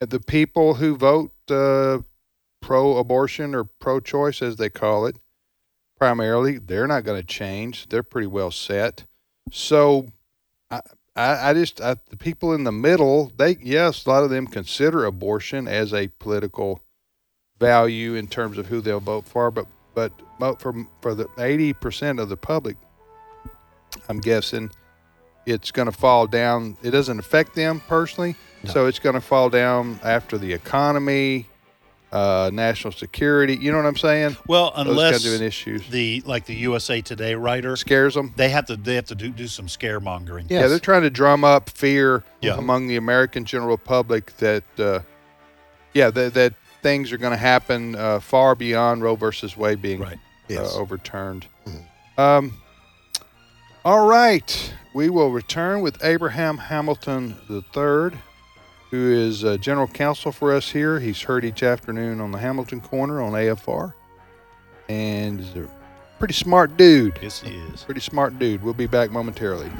[0.00, 2.00] And the people who vote uh,
[2.60, 5.18] pro abortion or pro choice as they call it,
[5.96, 7.88] primarily they're not going to change.
[7.88, 9.04] They're pretty well set.
[9.50, 10.08] So
[10.70, 10.80] I
[11.16, 14.46] I, I just I, the people in the middle they yes a lot of them
[14.46, 16.80] consider abortion as a political
[17.62, 22.18] value in terms of who they'll vote for, but but for for the eighty percent
[22.20, 22.76] of the public,
[24.08, 24.70] I'm guessing
[25.46, 26.76] it's going to fall down.
[26.82, 31.46] It doesn't affect them personally, so it's going to fall down after the economy,
[32.10, 33.56] uh, national security.
[33.56, 34.36] You know what I'm saying?
[34.48, 38.32] Well, Those unless kinds of issues the like the USA Today writer, scares them.
[38.36, 40.46] they have to they have to do, do some scaremongering.
[40.50, 40.62] Yes.
[40.62, 42.56] Yeah, they're trying to drum up fear Yeah.
[42.56, 45.00] among the American general public that, uh,
[45.92, 50.00] yeah, that, that things are going to happen uh, far beyond Roe versus Wade being
[50.00, 50.18] Right.
[50.48, 50.74] Yes.
[50.74, 51.46] uh, overturned.
[52.18, 52.54] Um,
[53.84, 58.18] all right, we will return with Abraham Hamilton III,
[58.90, 61.00] who is uh, general counsel for us here.
[61.00, 63.94] He's heard each afternoon on the Hamilton Corner on AFR,
[64.88, 65.66] and is a
[66.18, 67.18] pretty smart dude.
[67.22, 67.82] Yes, he is.
[67.82, 68.62] Pretty smart dude.
[68.62, 69.70] We'll be back momentarily.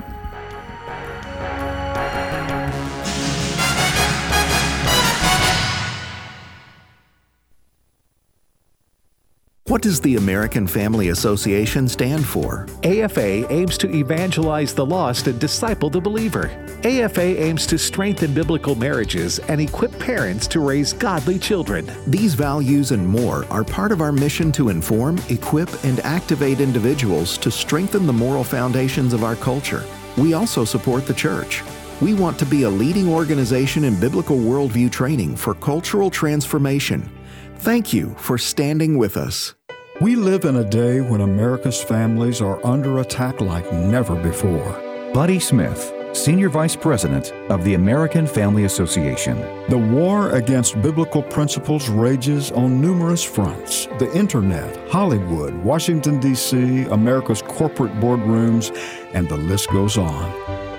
[9.68, 12.66] What does the American Family Association stand for?
[12.82, 16.50] AFA aims to evangelize the lost and disciple the believer.
[16.82, 21.88] AFA aims to strengthen biblical marriages and equip parents to raise godly children.
[22.08, 27.38] These values and more are part of our mission to inform, equip, and activate individuals
[27.38, 29.84] to strengthen the moral foundations of our culture.
[30.18, 31.62] We also support the church.
[32.02, 37.08] we want to be a leading organization in biblical worldview training for cultural transformation.
[37.62, 39.54] Thank you for standing with us.
[40.00, 44.72] We live in a day when America's families are under attack like never before.
[45.14, 49.38] Buddy Smith, Senior Vice President of the American Family Association.
[49.68, 57.42] The war against biblical principles rages on numerous fronts the internet, Hollywood, Washington, D.C., America's
[57.42, 58.76] corporate boardrooms,
[59.14, 60.24] and the list goes on.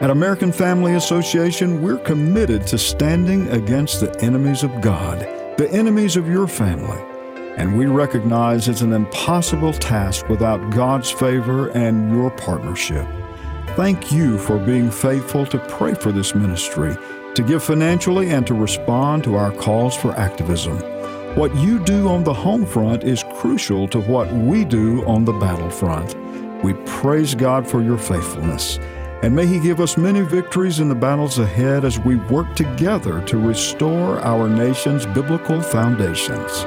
[0.03, 5.25] At American Family Association, we're committed to standing against the enemies of God,
[5.57, 6.99] the enemies of your family.
[7.57, 13.07] And we recognize it's an impossible task without God's favor and your partnership.
[13.75, 16.97] Thank you for being faithful to pray for this ministry,
[17.35, 20.79] to give financially, and to respond to our calls for activism.
[21.35, 25.33] What you do on the home front is crucial to what we do on the
[25.33, 26.15] battlefront.
[26.63, 28.79] We praise God for your faithfulness,
[29.23, 33.23] and may He give us many victories in the battles ahead as we work together
[33.25, 36.63] to restore our nation's biblical foundations.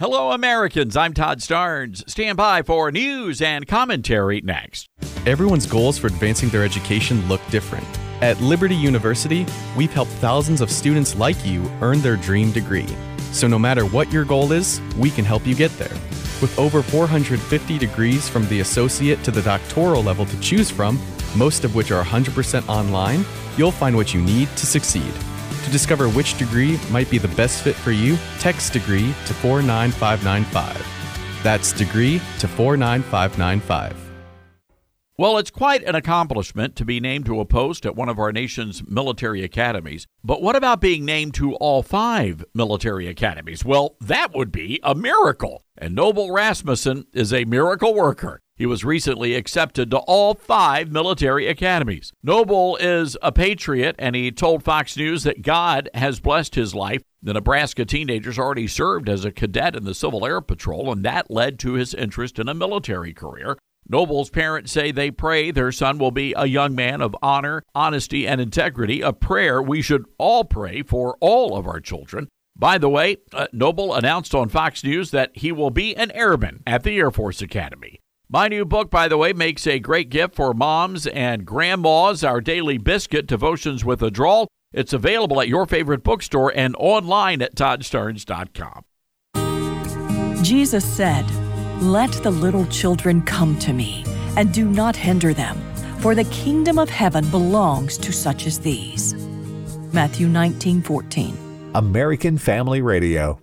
[0.00, 0.96] Hello, Americans.
[0.96, 2.08] I'm Todd Starnes.
[2.10, 4.88] Stand by for news and commentary next.
[5.26, 7.86] Everyone's goals for advancing their education look different.
[8.20, 9.46] At Liberty University,
[9.76, 12.88] we've helped thousands of students like you earn their dream degree.
[13.30, 15.96] So, no matter what your goal is, we can help you get there.
[16.40, 20.98] With over 450 degrees from the associate to the doctoral level to choose from,
[21.36, 23.24] most of which are 100% online,
[23.56, 25.12] you'll find what you need to succeed.
[25.64, 31.42] To discover which degree might be the best fit for you, text degree to 49595.
[31.42, 34.09] That's degree to 49595.
[35.20, 38.32] Well, it's quite an accomplishment to be named to a post at one of our
[38.32, 40.06] nation's military academies.
[40.24, 43.62] But what about being named to all five military academies?
[43.62, 45.62] Well, that would be a miracle.
[45.76, 48.40] And Noble Rasmussen is a miracle worker.
[48.56, 52.14] He was recently accepted to all five military academies.
[52.22, 57.02] Noble is a patriot, and he told Fox News that God has blessed his life.
[57.22, 61.30] The Nebraska teenager's already served as a cadet in the Civil Air Patrol, and that
[61.30, 63.58] led to his interest in a military career.
[63.88, 68.26] Noble's parents say they pray their son will be a young man of honor, honesty,
[68.26, 72.28] and integrity, a prayer we should all pray for all of our children.
[72.56, 76.62] By the way, uh, Noble announced on Fox News that he will be an airman
[76.66, 77.98] at the Air Force Academy.
[78.28, 82.40] My new book, by the way, makes a great gift for moms and grandmas, our
[82.40, 84.46] daily biscuit, Devotions with a Drawl.
[84.72, 88.84] It's available at your favorite bookstore and online at toddstarnes.com.
[90.44, 91.24] Jesus said,
[91.80, 94.04] Let the little children come to me,
[94.36, 95.56] and do not hinder them,
[96.00, 99.14] for the kingdom of heaven belongs to such as these.
[99.90, 101.72] Matthew 19 14.
[101.74, 103.40] American Family Radio.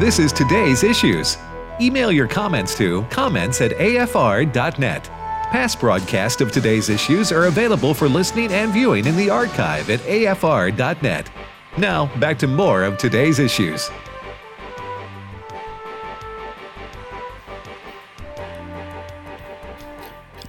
[0.00, 1.36] This is today's issues.
[1.78, 5.04] Email your comments to comments at afr.net.
[5.04, 10.00] Past broadcasts of today's issues are available for listening and viewing in the archive at
[10.00, 11.30] afr.net.
[11.76, 13.90] Now, back to more of today's issues.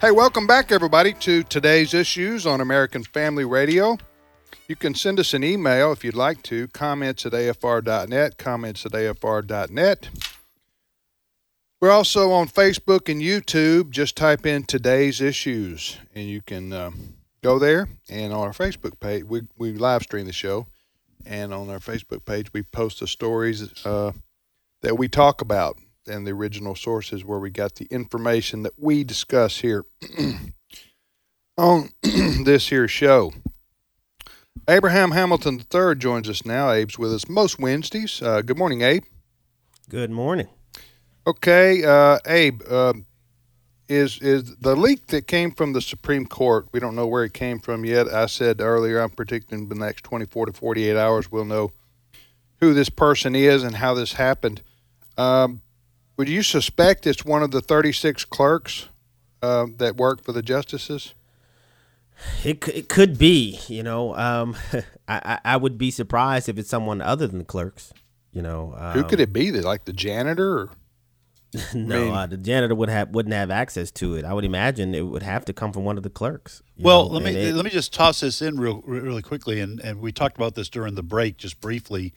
[0.02, 3.98] Hey, welcome back, everybody, to today's issues on American Family Radio.
[4.70, 8.94] You can send us an email if you'd like to, comments at afr.net, comments at
[8.94, 10.10] afr.net.
[11.82, 13.90] We're also on Facebook and YouTube.
[13.90, 16.92] Just type in today's issues, and you can uh,
[17.44, 17.90] go there.
[18.08, 20.68] And on our Facebook page, we, we live stream the show.
[21.26, 24.14] And on our Facebook page, we post the stories uh,
[24.82, 25.78] that we talk about
[26.10, 29.86] and the original sources where we got the information that we discuss here
[31.58, 33.34] on this here show.
[34.68, 36.70] Abraham Hamilton III joins us now.
[36.70, 38.22] Abe's with us most Wednesdays.
[38.22, 39.04] Uh, good morning, Abe.
[39.90, 40.48] Good morning.
[41.26, 42.94] Okay, uh, Abe, uh,
[43.88, 46.68] is is the leak that came from the Supreme Court?
[46.72, 48.08] We don't know where it came from yet.
[48.08, 51.72] I said earlier, I'm predicting the next 24 to 48 hours we'll know
[52.60, 54.62] who this person is and how this happened.
[55.18, 55.62] Um,
[56.20, 58.90] would you suspect it's one of the 36 clerks
[59.42, 61.14] uh, that work for the justices?
[62.44, 64.14] It, it could be, you know.
[64.18, 64.58] Um,
[65.08, 67.94] I, I would be surprised if it's someone other than the clerks,
[68.34, 68.76] you know.
[68.78, 69.50] Um, Who could it be?
[69.54, 70.58] Like the janitor?
[70.58, 70.72] Or?
[71.74, 74.26] no, I mean, uh, the janitor would have wouldn't have access to it.
[74.26, 76.62] I would imagine it would have to come from one of the clerks.
[76.78, 77.14] Well, know?
[77.14, 80.12] let me it, let me just toss this in real really quickly, and and we
[80.12, 82.14] talked about this during the break just briefly,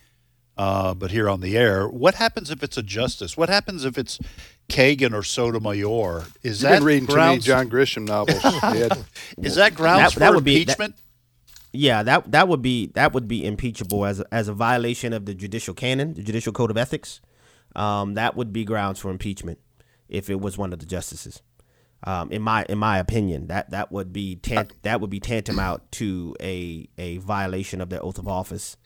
[0.59, 3.37] uh, but here on the air, what happens if it's a justice?
[3.37, 4.19] What happens if it's
[4.69, 6.25] Kagan or Sotomayor?
[6.43, 7.45] Is You've that been reading grounds?
[7.45, 9.05] too many John Grisham novels?
[9.39, 10.97] Is that grounds that, that for would impeachment?
[10.97, 14.53] Be, that, yeah, that that would be that would be impeachable as a, as a
[14.53, 17.21] violation of the judicial canon, the judicial code of ethics.
[17.75, 19.59] Um, that would be grounds for impeachment
[20.09, 21.41] if it was one of the justices.
[22.05, 25.91] Um, in my in my opinion, that that would be tant- that would be tantamount
[25.93, 28.77] to a a violation of their oath of office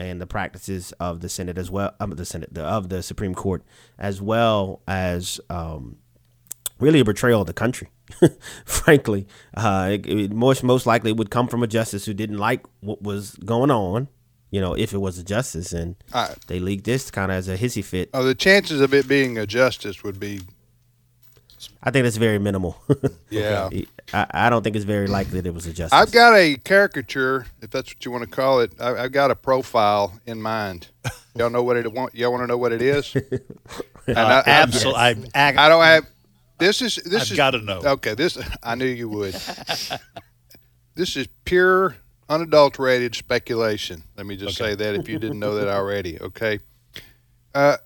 [0.00, 3.34] and the practices of the Senate as well, um, the Senate the, of the Supreme
[3.34, 3.62] Court,
[3.98, 5.96] as well as um,
[6.78, 7.88] really a betrayal of the country.
[8.64, 12.38] Frankly, uh, it, it most most likely it would come from a justice who didn't
[12.38, 14.08] like what was going on.
[14.50, 17.46] You know, if it was a justice, and I- they leaked this kind of as
[17.48, 18.10] a hissy fit.
[18.12, 20.40] Oh, the chances of it being a justice would be
[21.82, 22.76] I think that's very minimal.
[23.30, 23.70] Yeah.
[24.12, 25.96] I, I don't think it's very likely that it was a justice.
[25.96, 28.72] I've got a caricature, if that's what you want to call it.
[28.80, 30.88] I, I've got a profile in mind.
[31.36, 32.12] Y'all know what it want?
[32.14, 33.14] Y'all want to know what it is?
[34.06, 36.06] And Uh, absol- I- ag- I don't have.
[36.58, 37.80] This is this I've is gotta know.
[37.84, 39.34] Okay, this I knew you would.
[40.94, 41.96] this is pure,
[42.28, 44.02] unadulterated speculation.
[44.16, 46.20] Let me just say that if you didn't know that already.
[46.20, 46.58] Okay.
[47.54, 47.76] Uh,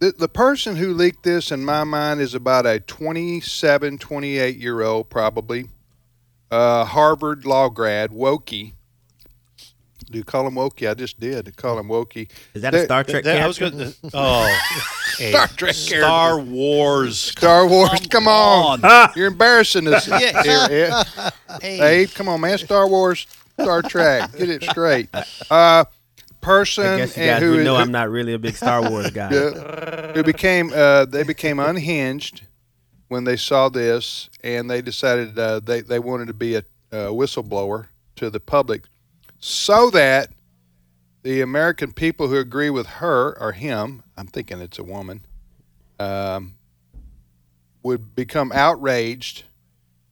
[0.00, 4.82] the, the person who leaked this, in my mind, is about a 27, 28 year
[4.82, 5.68] old, probably,
[6.50, 8.72] uh, Harvard law grad, Wokey.
[10.10, 10.90] Do you call him Wokey?
[10.90, 11.46] I just did.
[11.46, 12.28] I call him Wokey.
[12.54, 13.92] Is that a Star Trek That- I was character?
[14.02, 14.58] gonna- oh,
[15.28, 16.50] Star Trek Star character.
[16.52, 17.16] Wars.
[17.20, 18.80] Star Wars, come, on.
[19.14, 20.42] You're embarrassing us Yeah.
[20.42, 20.90] here.
[20.90, 21.32] Ed.
[21.62, 21.80] Hey.
[22.02, 22.58] Abe, come on, man.
[22.58, 23.28] Star Wars,
[23.60, 24.32] Star Trek.
[24.36, 25.08] Get it straight.
[25.48, 25.84] Uh,
[26.40, 28.56] person I guess you and guys who would know who- I'm not really a big
[28.56, 29.30] Star Wars guy.
[29.32, 32.42] yeah, who became uh, they became unhinged
[33.08, 36.96] when they saw this, and they decided uh, they they wanted to be a, a
[37.12, 38.84] whistleblower to the public,
[39.38, 40.30] so that
[41.22, 45.24] the American people who agree with her or him, I'm thinking it's a woman,
[45.98, 46.54] um,
[47.82, 49.44] would become outraged,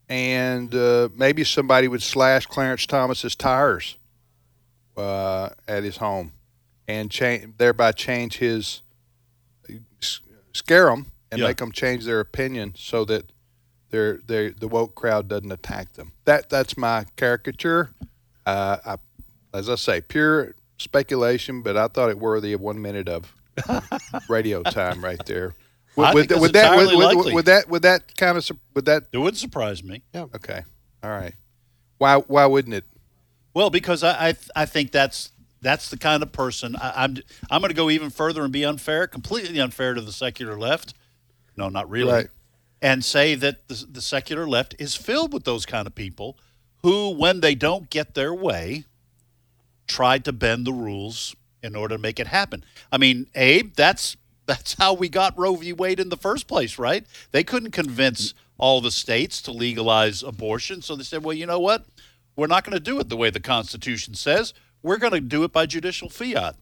[0.09, 3.97] and uh, maybe somebody would slash Clarence Thomas's tires
[4.99, 6.33] uh, at his home,
[6.87, 8.83] and change thereby change his
[10.53, 11.47] scare them and Yeah.
[11.49, 13.31] make them change their opinion so that
[13.91, 16.13] their their the woke crowd doesn't attack them.
[16.25, 17.91] That that's my caricature.
[18.45, 18.97] Uh, I,
[19.57, 23.33] as I say, pure speculation, but I thought it worthy of one minute of
[24.29, 25.55] radio time right there.
[25.99, 29.05] I think it's would that would, would- would that would that kind of would that
[29.13, 30.03] It would surprise me.
[30.15, 30.63] yeah okay
[31.03, 31.35] all right
[31.99, 32.85] why why wouldn't it
[33.59, 37.17] Well, because I I, I think that's that's the kind of person I, I'm.
[37.51, 40.95] I'm going to go even further and be unfair, completely unfair to the secular left.
[41.57, 42.13] No, not really.
[42.13, 42.29] Right.
[42.81, 46.39] And say that the, the secular left is filled with those kind of people
[46.85, 48.85] who, when they don't get their way,
[49.89, 52.65] try to bend the rules in order to make it happen.
[52.93, 54.17] I mean, Abe, that's
[54.47, 55.73] that's how we got Roe v.
[55.73, 57.05] Wade in the first place, right?
[57.33, 61.59] They couldn't convince all the states to legalize abortion, so they said, "Well, you know
[61.59, 61.87] what?
[62.39, 64.55] We're not going to do it the way the Constitution says.
[64.81, 66.55] We're going to do it by judicial fiat."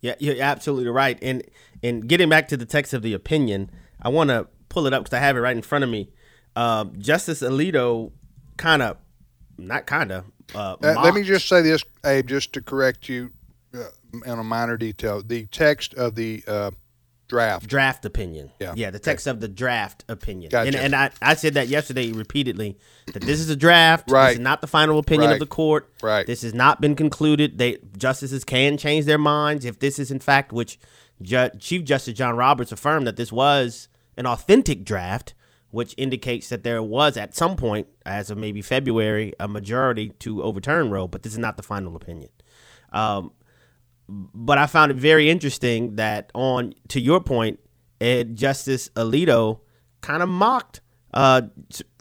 [0.00, 1.18] Yeah, you're absolutely right.
[1.20, 1.42] And
[1.82, 5.04] and getting back to the text of the opinion, I want to pull it up
[5.04, 6.08] because I have it right in front of me.
[6.56, 8.12] Uh, Justice Alito
[8.56, 8.96] kind of,
[9.58, 10.24] not kind of.
[10.54, 13.30] Uh, Uh, let me just say this, Abe, just to correct you
[13.74, 13.84] uh,
[14.26, 15.22] on a minor detail.
[15.22, 16.70] The text of the uh,
[17.30, 17.66] draft.
[17.66, 18.50] draft opinion.
[18.60, 18.74] Yeah.
[18.76, 20.50] yeah, the text of the draft opinion.
[20.50, 20.66] Gotcha.
[20.68, 22.76] And, and I, I said that yesterday repeatedly
[23.14, 24.08] that this is a draft.
[24.08, 24.32] This Right.
[24.34, 25.34] is not the final opinion Right.
[25.34, 25.90] of the court.
[26.02, 26.26] Right.
[26.26, 27.56] This has not been concluded.
[27.56, 30.78] They justices can change their minds if this is in fact which
[31.22, 35.34] Ju- Chief Justice John Roberts affirmed that this was an authentic draft,
[35.70, 40.42] which indicates that there was at some point, as of maybe February, a majority to
[40.42, 41.06] overturn Roe.
[41.06, 42.30] But this is not the final opinion.
[42.92, 43.32] Um,
[44.10, 47.60] but I found it very interesting that on to your point,
[48.00, 49.60] Ed Justice Alito
[50.00, 50.80] kind of mocked
[51.14, 51.42] uh,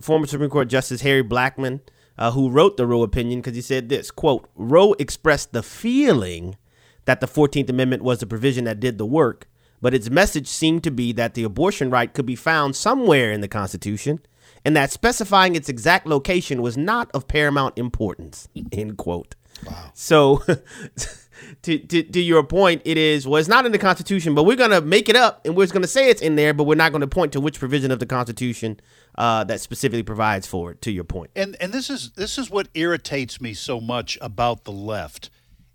[0.02, 1.82] former Supreme Court Justice Harry Blackmun,
[2.18, 6.58] uh, who wrote the Roe opinion, because he said this quote: "Roe expressed the feeling
[7.06, 9.48] that the Fourteenth Amendment was the provision that did the work,
[9.82, 13.42] but its message seemed to be that the abortion right could be found somewhere in
[13.42, 14.20] the Constitution."
[14.66, 18.50] And that specifying its exact location was not of paramount importance.
[18.74, 19.36] End quote.
[19.66, 19.92] Wow.
[19.94, 20.44] So,
[21.64, 24.56] to, to to your point, it is well, it's not in the Constitution, but we're
[24.56, 26.92] gonna make it up, and we're just gonna say it's in there, but we're not
[26.92, 28.80] gonna point to which provision of the Constitution
[29.16, 30.82] uh, that specifically provides for it.
[30.84, 34.64] To your point, and and this is this is what irritates me so much about
[34.64, 35.30] the left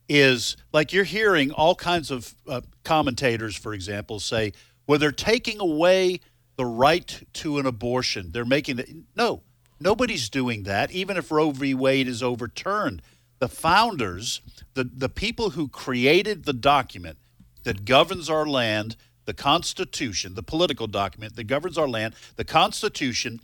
[0.08, 4.52] is like you're hearing all kinds of uh, commentators for example say
[4.86, 6.20] well they're taking away
[6.56, 8.30] the right to an abortion.
[8.32, 9.42] They're making the no
[9.80, 11.74] nobody's doing that even if roe v.
[11.74, 13.02] Wade is overturned
[13.38, 14.40] the founders
[14.74, 17.18] the the people who created the document
[17.64, 23.40] that governs our land the constitution the political document that governs our land the constitution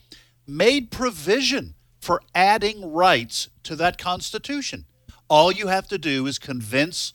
[0.46, 4.86] made provision for adding rights to that Constitution.
[5.28, 7.12] All you have to do is convince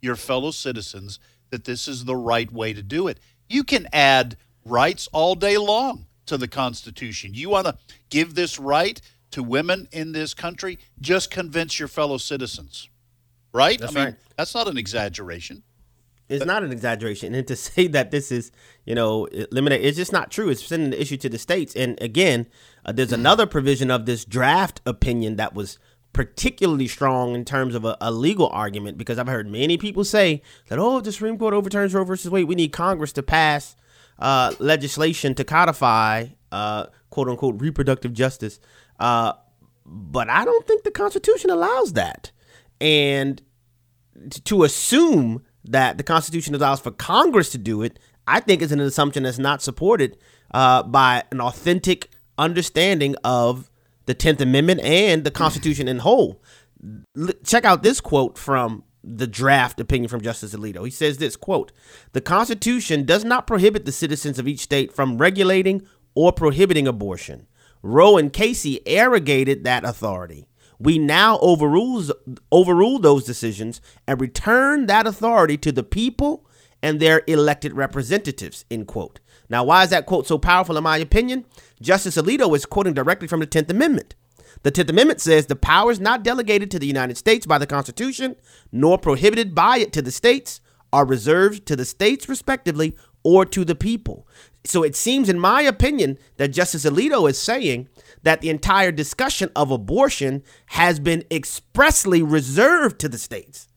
[0.00, 1.18] your fellow citizens
[1.50, 3.18] that this is the right way to do it.
[3.48, 7.32] You can add rights all day long to the Constitution.
[7.34, 7.78] You want to
[8.10, 9.00] give this right
[9.32, 10.78] to women in this country?
[11.00, 12.88] Just convince your fellow citizens,
[13.52, 13.78] right?
[13.78, 14.14] That's I mean, right.
[14.36, 15.62] that's not an exaggeration.
[16.28, 18.52] It's not an exaggeration, and to say that this is,
[18.84, 20.50] you know, eliminate, it's just not true.
[20.50, 21.74] It's sending the issue to the states.
[21.74, 22.46] And again,
[22.84, 25.78] uh, there's another provision of this draft opinion that was
[26.12, 30.42] particularly strong in terms of a, a legal argument because I've heard many people say
[30.68, 33.76] that, oh, if the Supreme Court overturns Roe versus Wade, we need Congress to pass
[34.18, 38.58] uh, legislation to codify, uh, quote unquote, reproductive justice.
[38.98, 39.32] Uh,
[39.84, 42.30] but I don't think the Constitution allows that.
[42.80, 43.42] And
[44.44, 48.80] to assume that the Constitution allows for Congress to do it, I think is an
[48.80, 50.18] assumption that's not supported
[50.52, 53.70] uh, by an authentic understanding of
[54.06, 56.42] the Tenth Amendment and the Constitution in whole.
[57.16, 60.84] L- check out this quote from the draft opinion from Justice Alito.
[60.84, 61.72] He says this quote:
[62.12, 67.46] "The Constitution does not prohibit the citizens of each state from regulating or prohibiting abortion.
[67.82, 70.48] Roe and Casey arrogated that authority."
[70.78, 72.12] we now overrules
[72.52, 76.46] overrule those decisions and return that authority to the people
[76.82, 79.20] and their elected representatives end quote.
[79.48, 81.44] Now why is that quote so powerful in my opinion?
[81.80, 84.14] Justice alito is quoting directly from the 10th amendment.
[84.62, 88.36] The 10th amendment says the powers not delegated to the united states by the constitution
[88.70, 90.60] nor prohibited by it to the states
[90.92, 92.96] are reserved to the states respectively
[93.30, 94.26] or to the people
[94.64, 97.88] so it seems in my opinion that justice alito is saying
[98.22, 103.68] that the entire discussion of abortion has been expressly reserved to the states,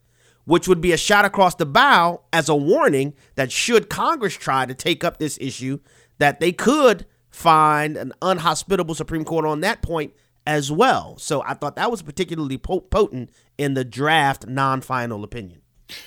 [0.46, 4.66] which would be a shot across the bow as a warning that should Congress try
[4.66, 5.80] to take up this issue,
[6.18, 10.14] that they could find an unhospitable Supreme Court on that point
[10.46, 11.18] as well.
[11.18, 15.62] So I thought that was particularly potent in the draft non-final opinion.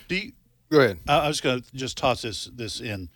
[0.09, 0.33] Do you,
[0.71, 1.01] Go ahead.
[1.07, 3.09] I I was going to just toss this this in.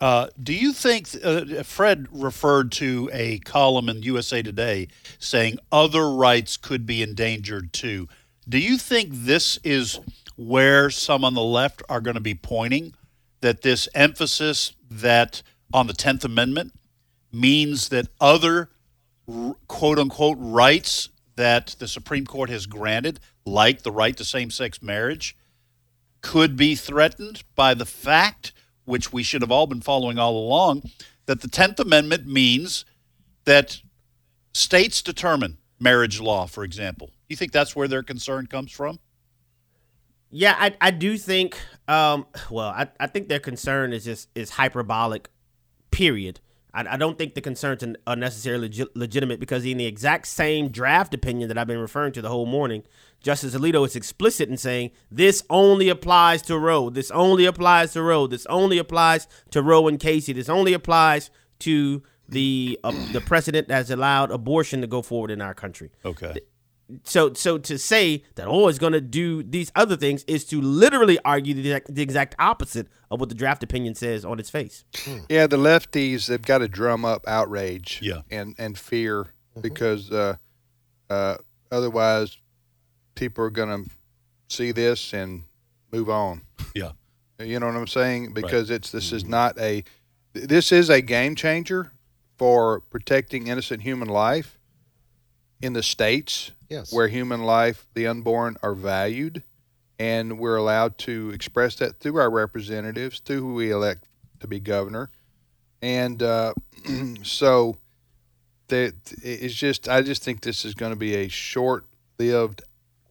[0.00, 4.88] Uh, do you think uh, Fred referred to a column in USA Today
[5.18, 8.08] saying other rights could be endangered too?
[8.48, 10.00] Do you think this is
[10.36, 12.94] where some on the left are going to be pointing
[13.40, 15.42] that this emphasis that
[15.72, 16.72] on the 10th Amendment
[17.32, 18.70] means that other
[19.68, 24.82] quote unquote rights that the Supreme Court has granted, like the right to same sex
[24.82, 25.36] marriage,
[26.20, 28.52] could be threatened by the fact,
[28.84, 30.82] which we should have all been following all along,
[31.26, 32.84] that the 10th Amendment means
[33.44, 33.80] that
[34.52, 37.10] states determine marriage law, for example.
[37.28, 38.98] You think that's where their concern comes from?
[40.30, 41.56] Yeah, I, I do think
[41.86, 45.28] um well, I, I think their concern is just is hyperbolic,
[45.90, 46.40] period.
[46.72, 50.68] I, I don't think the concerns are- necessarily legi- legitimate because in the exact same
[50.70, 52.82] draft opinion that I've been referring to the whole morning,
[53.24, 56.90] Justice Alito is explicit in saying this only applies to Roe.
[56.90, 58.26] This only applies to Roe.
[58.28, 60.32] This only applies to Roe and Casey.
[60.32, 65.30] This only applies to the uh, the precedent that has allowed abortion to go forward
[65.30, 66.34] in our country Okay.
[67.04, 70.58] so so to say that oh it's going to do these other things is to
[70.60, 74.48] literally argue the exact, the exact opposite of what the draft opinion says on its
[74.50, 74.84] face.
[75.28, 78.22] Yeah, the lefties they've got to drum up outrage Yeah.
[78.30, 79.26] and and fear
[79.60, 80.36] because uh,
[81.10, 81.36] uh,
[81.70, 82.38] otherwise
[83.14, 83.90] people are going to
[84.48, 85.44] see this and
[85.92, 86.42] move on.
[86.74, 86.92] Yeah.
[87.38, 88.32] You know what I'm saying?
[88.32, 89.84] Because it's this is not a
[90.32, 91.92] this is a game changer
[92.36, 94.58] for protecting innocent human life
[95.62, 96.92] in the states Yes.
[96.92, 99.42] where human life, the unborn, are valued,
[99.98, 104.06] and we're allowed to express that through our representatives, through who we elect
[104.40, 105.10] to be governor,
[105.82, 106.54] and uh,
[107.22, 107.76] so
[108.68, 112.62] that it's just I just think this is going to be a short-lived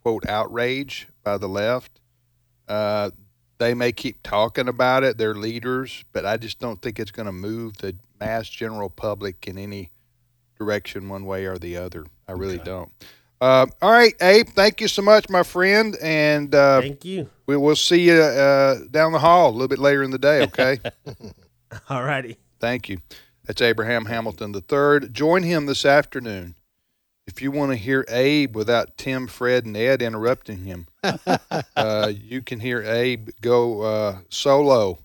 [0.03, 1.99] quote outrage by the left.
[2.67, 3.11] Uh,
[3.57, 7.27] they may keep talking about it, their leaders, but I just don't think it's going
[7.27, 9.91] to move the mass general public in any
[10.57, 12.05] direction one way or the other.
[12.27, 12.91] I really don't.
[13.41, 17.29] Uh, all right, Abe, thank you so much, my friend, and uh, Thank you.
[17.45, 20.43] we will see you uh, down the hall a little bit later in the day.
[20.43, 20.79] Okay.
[21.89, 22.37] All righty.
[22.61, 22.99] Thank you.
[23.45, 25.09] That's Abraham Hamilton III.
[25.09, 26.55] Join him this afternoon.
[27.25, 30.87] If you want to hear Abe without Tim, Fred, and Ed interrupting him,
[31.75, 34.99] uh, you can hear Abe go uh, solo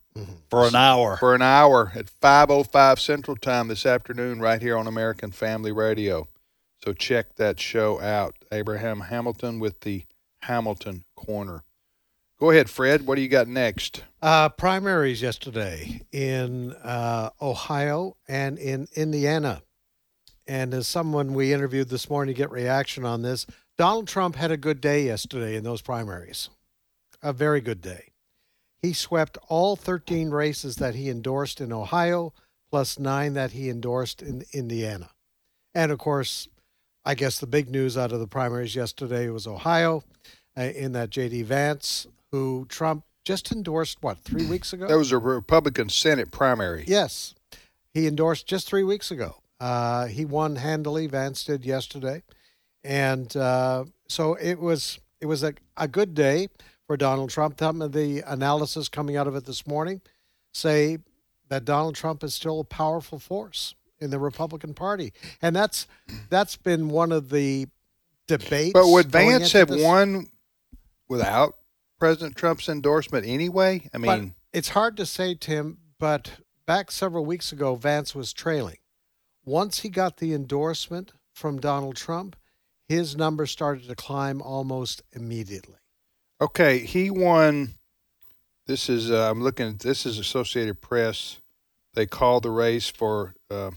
[0.51, 1.17] For an hour.
[1.17, 6.27] for an hour at 5:05 Central Time this afternoon, right here on American Family Radio.
[6.85, 8.35] So check that show out.
[8.53, 10.05] Abraham Hamilton with the
[10.43, 11.63] Hamilton Corner.
[12.41, 13.05] Go ahead, Fred.
[13.07, 14.05] What do you got next?
[14.23, 19.63] Uh, primaries yesterday in uh, Ohio and in Indiana.
[20.49, 23.47] And as someone we interviewed this morning to get reaction on this,
[23.77, 26.49] Donald Trump had a good day yesterday in those primaries.
[27.23, 28.09] A very good day.
[28.81, 32.33] He swept all 13 races that he endorsed in Ohio,
[32.71, 35.11] plus nine that he endorsed in Indiana.
[35.75, 36.49] And of course,
[37.05, 40.03] I guess the big news out of the primaries yesterday was Ohio,
[40.57, 41.43] uh, in that J.D.
[41.43, 44.87] Vance, who Trump just endorsed, what, three weeks ago?
[44.89, 46.85] That was a Republican Senate primary.
[46.87, 47.35] Yes.
[47.93, 49.37] He endorsed just three weeks ago.
[49.61, 51.07] Uh, he won handily.
[51.07, 52.23] Vance did yesterday,
[52.85, 56.49] and uh, so it was it was a, a good day
[56.87, 57.59] for Donald Trump.
[57.59, 60.01] Some of the analysis coming out of it this morning
[60.53, 60.99] say
[61.49, 65.87] that Donald Trump is still a powerful force in the Republican Party, and that's
[66.31, 67.67] that's been one of the
[68.27, 68.73] debates.
[68.73, 69.83] But would Vance have this.
[69.83, 70.27] won
[71.09, 71.57] without
[71.99, 73.89] President Trump's endorsement anyway?
[73.93, 75.79] I But mean, it's hard to say, Tim.
[75.99, 76.31] But
[76.67, 78.79] back several weeks ago, Vance was trailing.
[79.49, 82.37] Once he got the endorsement from Donald Trump,
[82.87, 85.77] his numbers started to climb almost immediately.
[86.39, 87.71] okay, he won.
[88.67, 89.69] This is uh, I'm looking.
[89.69, 91.41] at This is Associated Press.
[91.95, 93.35] They called the race for.
[93.51, 93.71] Uh,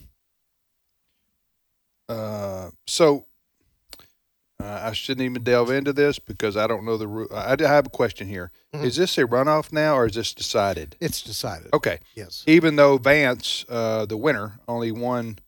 [2.10, 3.26] uh, so
[4.62, 7.08] uh, I shouldn't even delve into this because I don't know the.
[7.08, 8.52] ru- I, I have a question here.
[8.74, 8.98] Is Mhm.
[8.98, 10.98] this a runoff now, or is this decided?
[11.00, 11.70] It's decided.
[11.74, 12.00] Okay.
[12.14, 12.44] Yes.
[12.46, 15.40] Even though Vance, uh, the winner, only won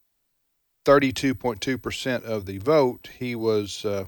[0.86, 4.06] 32.2% of the vote, he was uh,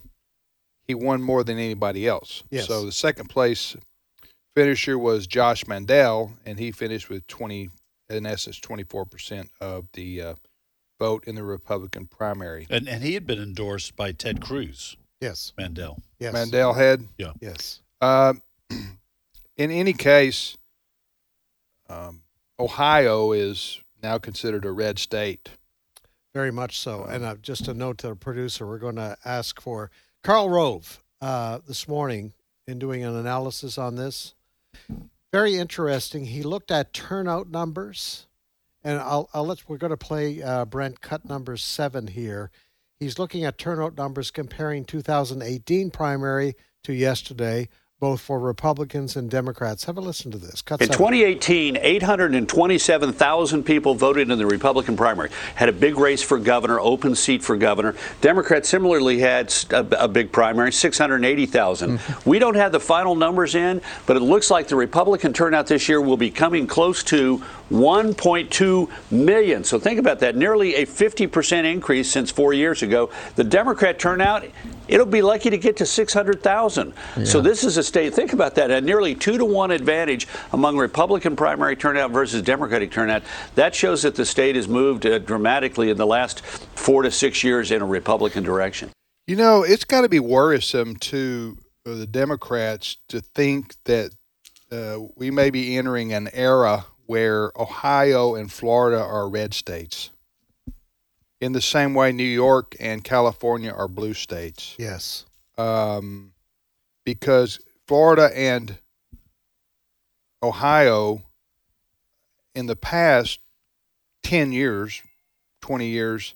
[0.88, 2.44] he won more than anybody else.
[2.50, 2.68] Yes.
[2.68, 3.76] So the second place
[4.56, 7.70] finisher was Josh Mandel, and he finished with 20,
[8.10, 10.36] in essence, 24% of the uh,
[11.00, 12.68] vote in the Republican primary.
[12.70, 14.96] And and he had been endorsed by Ted Cruz.
[15.22, 15.54] Yes.
[15.58, 16.02] Mandel.
[16.20, 16.34] Yes.
[16.34, 17.08] Mandel had.
[17.18, 17.34] Yeah.
[17.42, 17.82] Yes.
[18.02, 18.34] Uh,
[19.58, 20.58] in any case,
[21.90, 22.22] um,
[22.60, 25.50] Ohio is now considered a red state.
[26.36, 27.06] Very much so.
[27.06, 29.90] And uh, just a note to the producer, we're going to ask for
[30.22, 32.34] Karl Rove uh, this morning
[32.68, 34.36] in doing an analysis on this.
[35.32, 36.26] Very interesting.
[36.26, 38.28] He looked at turnout numbers,
[38.84, 42.52] and I'll, I'll let we're going to play uh, Brent cut number seven here.
[43.00, 47.70] He's looking at turnout numbers comparing 2018 primary to yesterday,
[48.02, 49.86] both for Republicans and Democrats.
[49.86, 50.62] Have a listen to this.
[50.62, 50.98] Cut In seven.
[50.98, 55.30] 2018, 827,000 people voted in the Republican primary.
[55.56, 57.96] Had a big race for governor, open seat for governor.
[58.20, 61.98] Democrats similarly had a big primary, 680,000.
[61.98, 62.30] Mm-hmm.
[62.30, 65.88] We don't have the final numbers in, but it looks like the Republican turnout this
[65.88, 67.41] year will be coming close to
[67.72, 69.64] 1.2 million.
[69.64, 73.10] So think about that, nearly a 50% increase since four years ago.
[73.36, 74.46] The Democrat turnout,
[74.88, 76.94] it'll be lucky to get to 600,000.
[77.24, 80.78] So this is a state, think about that, a nearly two to one advantage among
[80.78, 83.24] Republican primary turnout versus Democratic turnout.
[83.56, 87.44] That shows that the state has moved uh, dramatically in the last four to six
[87.44, 88.92] years in a Republican direction.
[89.28, 94.12] You know, it's got to be worrisome to uh, the Democrats to think that
[94.72, 100.10] uh, we may be entering an era where Ohio and Florida are red states.
[101.42, 104.76] In the same way, New York and California are blue states.
[104.78, 105.26] Yes.
[105.58, 106.34] Um,
[107.04, 108.78] because Florida and
[110.42, 111.24] Ohio,
[112.54, 113.40] in the past
[114.24, 115.02] 10 years,
[115.62, 116.36] 20 years,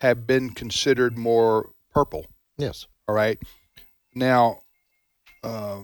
[0.00, 2.26] have been considered more purple.
[2.56, 2.86] Yes.
[3.06, 3.38] All right.
[4.14, 4.62] Now,
[5.42, 5.80] uh,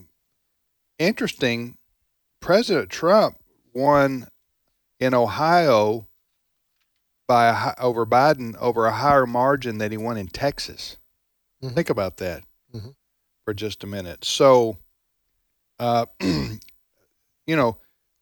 [0.97, 1.77] interesting.
[2.39, 3.37] President Trump
[3.73, 4.27] won
[4.99, 6.07] in Ohio
[7.27, 10.97] by a, over Biden over a higher margin than he won in Texas.
[11.61, 12.95] Think about that Mhm.
[13.43, 14.23] for just a minute.
[14.23, 14.77] So,
[15.79, 16.59] uh, you
[17.47, 17.77] know,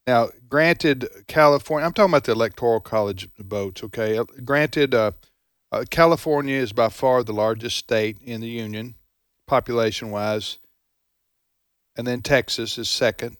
[0.07, 1.85] now granted, California.
[1.85, 3.83] I'm talking about the electoral college votes.
[3.83, 5.11] Okay, Uh, granted, uh,
[5.71, 8.95] uh, California is by far the largest state in the union,
[9.47, 10.59] population wise,
[11.97, 13.37] and then Texas is second.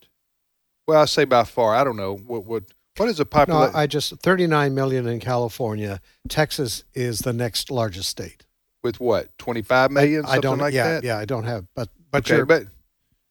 [0.88, 1.76] Well, I say by far.
[1.76, 2.64] I don't know what what
[2.98, 3.74] what is the population?
[3.74, 3.80] No.
[3.80, 6.00] I just 39 million in California.
[6.30, 8.46] Texas is the next largest state.
[8.84, 10.58] with what 25 million, I something don't.
[10.60, 11.04] like yeah, that.
[11.04, 11.66] yeah, I don't have.
[11.76, 12.64] But but okay, your but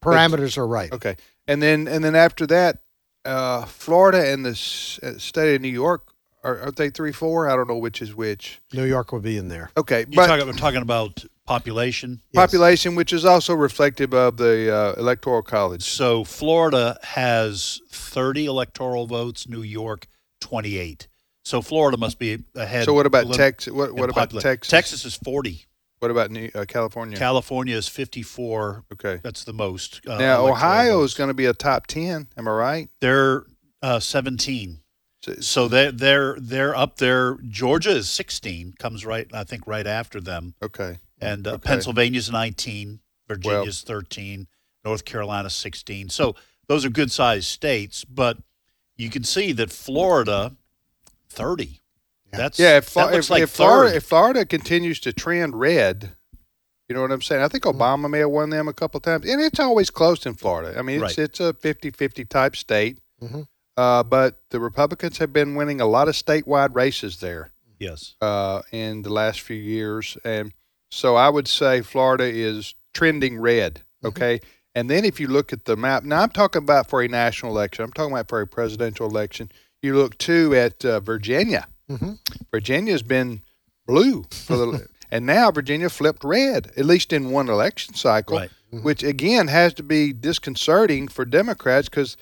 [0.02, 0.90] parameters are right.
[0.92, 2.78] Okay, and then and then after that,
[3.24, 6.08] uh, Florida and the s- uh, state of New York
[6.42, 7.48] are aren't they three four?
[7.48, 8.60] I don't know which is which.
[8.72, 9.70] New York would be in there.
[9.76, 12.22] Okay, You but talking, we're talking about population.
[12.34, 15.82] population, which is also reflective of the uh, electoral college.
[15.82, 20.06] So Florida has 30 electoral votes, New York
[20.40, 21.08] 28.
[21.44, 22.84] So Florida must be ahead.
[22.84, 23.72] So what about Texas?
[23.72, 24.70] What what about Texas?
[24.70, 25.66] Texas is 40.
[25.98, 27.16] What about New, uh, California?
[27.16, 28.84] California is 54.
[28.92, 29.20] Okay.
[29.22, 30.00] That's the most.
[30.06, 32.28] Uh, now Ohio is going to be a top ten.
[32.36, 32.88] Am I right?
[33.00, 33.44] They're
[33.82, 34.80] uh, 17.
[35.40, 37.38] So they're they're they're up there.
[37.48, 40.98] Georgia is 16, comes right I think right after them, Okay.
[41.22, 41.68] And uh, Okay.
[41.68, 44.46] Pennsylvania's 19, Virginia's 13,
[44.84, 46.08] North Carolina 16.
[46.10, 46.34] So
[46.68, 48.38] those are good sized states, but
[48.96, 50.56] you can see that Florida
[51.30, 51.80] 30.
[52.32, 52.78] That's yeah.
[52.78, 53.96] If, that looks if, like if Florida, third.
[53.96, 56.12] if Florida continues to trend red,
[56.88, 57.42] you know what I'm saying?
[57.42, 57.80] I think Mm-hmm.
[57.80, 60.78] Obama may have won them a couple times, and it's always close in Florida.
[60.78, 61.24] I mean, it's Right.
[61.24, 63.46] it's a 50-50 type state, Mhm.
[63.76, 67.50] uh, but the Republicans have been winning a lot of statewide races there.
[67.78, 68.14] yes.
[68.20, 70.52] uh, in the last few years, and
[70.92, 73.80] so I would say Florida is trending red.
[74.04, 74.40] Okay,
[74.74, 77.52] and then if you look at the map, now I'm talking about for a national
[77.52, 77.84] election.
[77.84, 79.50] I'm talking about for a presidential election.
[79.82, 81.66] You look too at uh, Virginia.
[81.90, 82.18] Mhm.
[82.50, 83.42] Virginia's been
[83.86, 88.50] blue for the, and now Virginia flipped red, at least in one election cycle, Right.
[88.70, 92.16] which again has to be disconcerting for Democrats because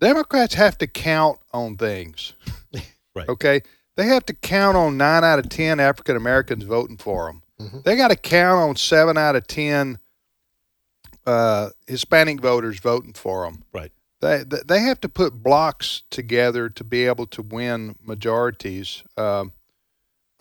[0.00, 2.34] Democrats have to count on things.
[3.14, 3.30] Right.
[3.30, 3.62] Okay,
[3.96, 7.42] they have to count on nine out of ten African Americans voting for them.
[7.60, 7.78] Mm-hmm.
[7.84, 9.98] They got to count on seven out of ten
[11.26, 13.64] uh, Hispanic voters voting for them.
[13.72, 13.92] Right.
[14.20, 19.52] They they- have to put blocks together to be able to win majorities, um,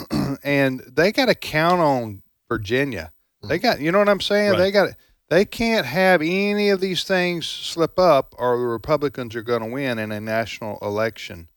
[0.44, 3.12] and they got to count on Virginia.
[3.44, 4.52] They got you know what I'm saying.
[4.52, 4.58] Right.
[4.58, 4.90] They got
[5.30, 9.68] they can't have any of these things slip up, or the Republicans are going to
[9.68, 11.50] win in a national election.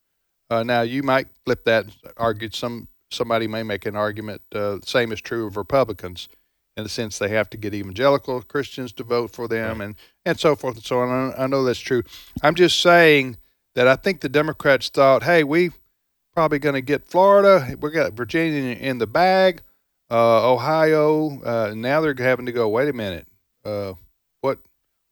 [0.50, 4.42] Uh, now you might flip that and argue some somebody may make an argument.
[4.54, 6.28] Uh, same is true of Republicans,
[6.76, 9.94] in the sense they have to get evangelical Christians to vote for them, and
[10.24, 11.32] and so forth and so on.
[11.32, 12.02] I, I know that's true.
[12.42, 13.36] I'm just saying
[13.74, 15.70] that I think the Democrats thought, hey, we
[16.34, 17.76] probably going to get Florida.
[17.80, 19.62] We got Virginia in, in the bag.
[20.10, 21.40] Uh, Ohio.
[21.42, 22.68] Uh, now they're having to go.
[22.68, 23.26] Wait a minute.
[23.64, 23.92] Uh,
[24.40, 24.58] what?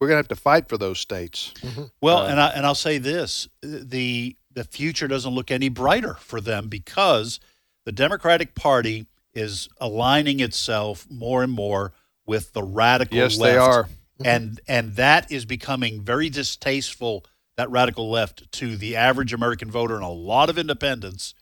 [0.00, 1.52] We're going to have to fight for those states.
[2.00, 6.14] Well, Uh, and I and I'll say this: the the future doesn't look any brighter
[6.14, 7.40] for them because
[7.86, 11.94] the Democratic Party is aligning itself more and more
[12.26, 13.52] with the radical Yes, left.
[13.52, 13.88] they are.
[14.24, 17.24] and and that is becoming very distasteful.
[17.56, 21.34] That radical left to the average American voter and a lot of independents.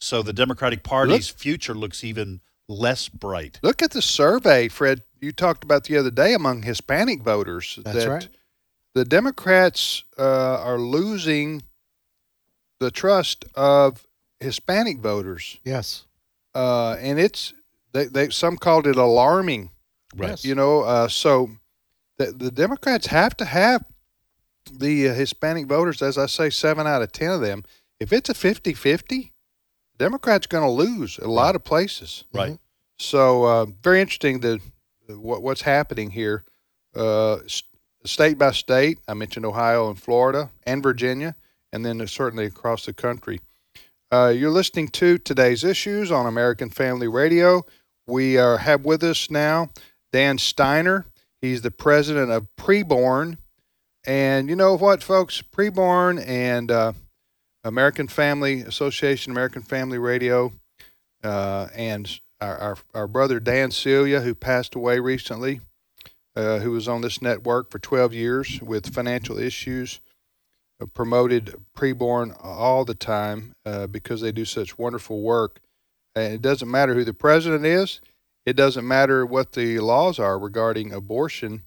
[0.00, 3.60] So the Democratic Party's future looks even less bright.
[3.62, 5.02] Look at the survey, Fred.
[5.20, 7.78] You talked about the other day among Hispanic voters.
[7.84, 8.28] That's that right.
[8.94, 10.22] The Democrats uh,
[10.62, 11.62] are losing
[12.80, 14.04] the trust of
[14.42, 16.04] Hispanic voters, Yes.
[16.54, 17.54] uh, and it's
[17.92, 19.70] they, they some called it alarming.
[20.14, 20.42] Right.
[20.44, 21.50] You know, uh, so
[22.18, 23.84] the, the Democrats have to have
[24.70, 27.64] the uh, Hispanic voters, as I say, seven out of ten of them.
[27.98, 29.30] If it's a 50-50,
[29.98, 32.24] Democrats going to lose a lot of places.
[32.32, 32.58] Right.
[32.98, 34.60] So uh, very interesting the
[35.08, 36.44] what what's happening here,
[36.96, 37.62] uh, s-
[38.04, 38.98] state by state.
[39.08, 41.34] I mentioned Ohio and Florida and Virginia,
[41.72, 43.40] and then certainly across the country.
[44.12, 47.64] Uh, you're listening to today's issues on American Family Radio.
[48.06, 49.70] We are have with us now
[50.12, 51.06] Dan Steiner.
[51.40, 53.38] He's the president of Preborn,
[54.06, 56.92] and you know what, folks, Preborn and uh,
[57.64, 60.52] American Family Association, American Family Radio,
[61.24, 65.62] uh, and our, our, our brother Dan Celia, who passed away recently,
[66.36, 70.11] uh, who was on this network for 12 years with financial issues, uh,
[70.86, 75.60] promoted preborn all the time uh, because they do such wonderful work.
[76.14, 78.00] And it doesn't matter who the president is,
[78.44, 81.62] it doesn't matter what the laws are regarding abortion.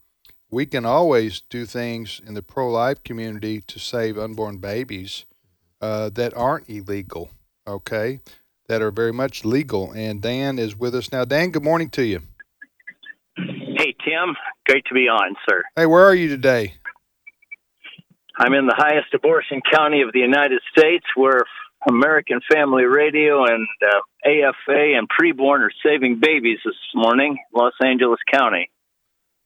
[0.52, 5.26] We can always do things in the pro life community to save unborn babies
[5.82, 7.32] uh, that aren't illegal,
[7.68, 8.20] okay?
[8.68, 9.92] That are very much legal.
[9.92, 11.26] And Dan is with us now.
[11.26, 12.22] Dan, good morning to you.
[13.38, 14.36] Hey, Tim.
[14.66, 15.62] Great to be on, sir.
[15.76, 16.76] Hey, where are you today?
[18.38, 21.42] I'm in the highest abortion county of the United States where
[21.88, 28.20] American Family Radio and uh, AFA and preborn are saving babies this morning, Los Angeles
[28.32, 28.70] County.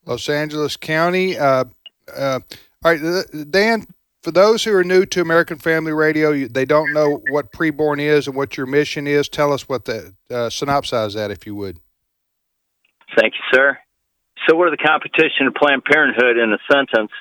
[0.06, 1.38] Los Angeles County.
[1.38, 1.66] Uh,
[2.16, 2.40] uh,
[2.84, 3.86] all right, Dan.
[4.22, 8.28] For those who are new to American Family Radio, they don't know what preborn is
[8.28, 9.30] and what your mission is.
[9.30, 11.78] Tell us what the uh, synopsize that, if you would.
[13.18, 13.78] Thank you, sir.
[14.48, 17.12] So we're the competition of Planned Parenthood in a sentence.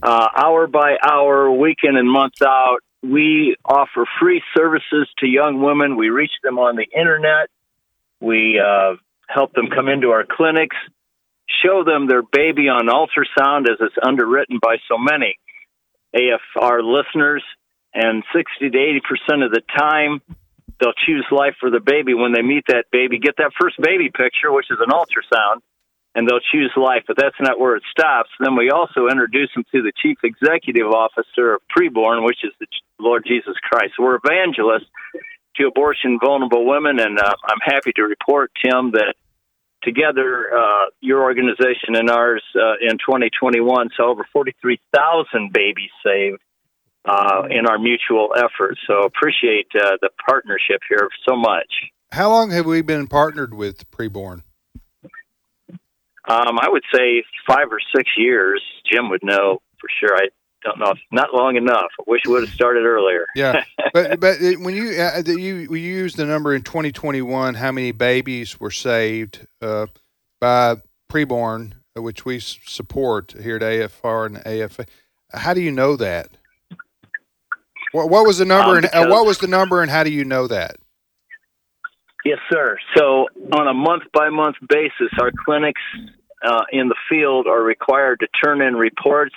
[0.00, 5.60] Uh, hour by hour, week in and month out, we offer free services to young
[5.60, 5.96] women.
[5.96, 7.50] We reach them on the internet.
[8.20, 10.76] We uh, help them come into our clinics,
[11.64, 15.36] show them their baby on ultrasound as it's underwritten by so many
[16.14, 17.42] AFR listeners.
[17.94, 20.22] And 60 to 80% of the time,
[20.80, 24.08] they'll choose life for the baby when they meet that baby, get that first baby
[24.08, 25.60] picture, which is an ultrasound,
[26.14, 27.04] and they'll choose life.
[27.06, 28.30] But that's not where it stops.
[28.40, 32.66] Then we also introduce them to the chief executive officer of preborn, which is the
[32.98, 33.94] Lord Jesus Christ.
[33.98, 34.90] We're evangelists
[35.56, 39.14] to abortion vulnerable women, and uh, I'm happy to report, Tim, that
[39.82, 46.40] together, uh, your organization and ours uh, in 2021 saw over 43,000 babies saved
[47.04, 48.80] uh, in our mutual efforts.
[48.86, 51.68] So appreciate uh, the partnership here so much.
[52.12, 54.42] How long have we been partnered with Preborn?
[56.28, 58.62] Um, I would say five or six years.
[58.90, 60.16] Jim would know for sure.
[60.16, 60.28] I
[60.62, 60.92] don't know.
[60.92, 61.90] If, not long enough.
[62.00, 63.26] I wish we would have started earlier.
[63.34, 67.92] Yeah, but but when you uh, you you use the number in 2021, how many
[67.92, 69.86] babies were saved uh,
[70.40, 70.76] by
[71.10, 74.86] preborn, which we support here at AFR and AFA?
[75.32, 76.28] How do you know that?
[77.92, 80.10] What, what was the number um, and uh, what was the number and how do
[80.10, 80.76] you know that?
[82.24, 82.78] Yes, sir.
[82.96, 85.82] So on a month by month basis, our clinics
[86.44, 89.34] uh, in the field are required to turn in reports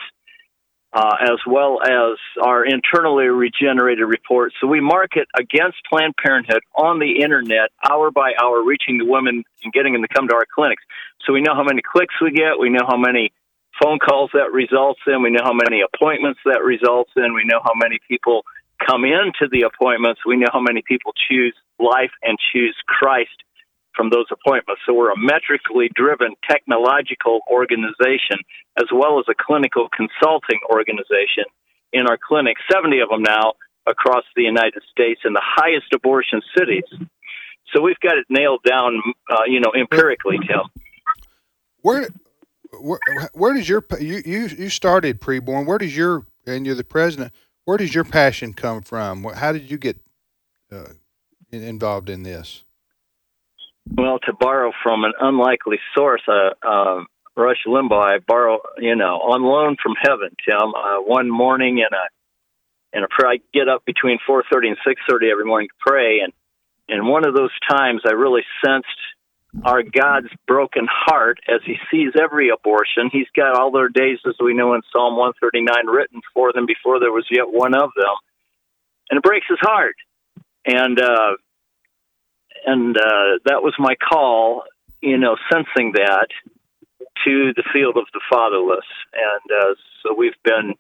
[0.96, 4.56] uh, as well as our internally regenerated reports.
[4.62, 9.44] So we market against Planned Parenthood on the internet, hour by hour, reaching the women
[9.64, 10.84] and getting them to come to our clinics.
[11.26, 13.34] So we know how many clicks we get, we know how many
[13.84, 17.60] phone calls that results in, we know how many appointments that results in, we know
[17.62, 18.44] how many people
[18.86, 23.44] come into the appointments, we know how many people choose life and choose Christ
[23.96, 24.82] from those appointments.
[24.86, 28.44] So we're a metrically driven technological organization
[28.78, 31.46] as well as a clinical consulting organization
[31.94, 33.54] in our clinics, 70 of them now
[33.88, 36.84] across the United States in the highest abortion cities.
[37.74, 39.02] So we've got it nailed down,
[39.32, 40.62] uh, you know, empirically, Tim.
[41.82, 42.10] Where,
[42.82, 43.00] where,
[43.34, 45.66] where does your you you you started preborn?
[45.66, 47.32] Where does your and you're the president?
[47.66, 49.24] Where does your passion come from?
[49.24, 49.98] How did you get
[50.72, 50.94] uh,
[51.52, 52.64] involved in this?
[53.92, 57.04] Well, to borrow from an unlikely source, uh, uh,
[57.36, 60.74] Rush Limbaugh, I borrow, you know, on loan from heaven, Tim.
[60.74, 64.78] Uh, one morning in a in a prayer, I get up between four thirty and
[64.88, 66.32] six thirty every morning to pray, and
[66.88, 68.88] and one of those times, I really sensed
[69.64, 73.10] our God's broken heart as He sees every abortion.
[73.12, 76.54] He's got all their days, as we know in Psalm one thirty nine, written for
[76.54, 78.16] them before there was yet one of them,
[79.10, 79.96] and it breaks His heart.
[80.66, 81.34] And uh,
[82.66, 84.64] and uh, that was my call,
[85.02, 86.28] you know, sensing that
[87.24, 88.86] to the field of the fatherless.
[89.14, 90.74] And uh, so we've been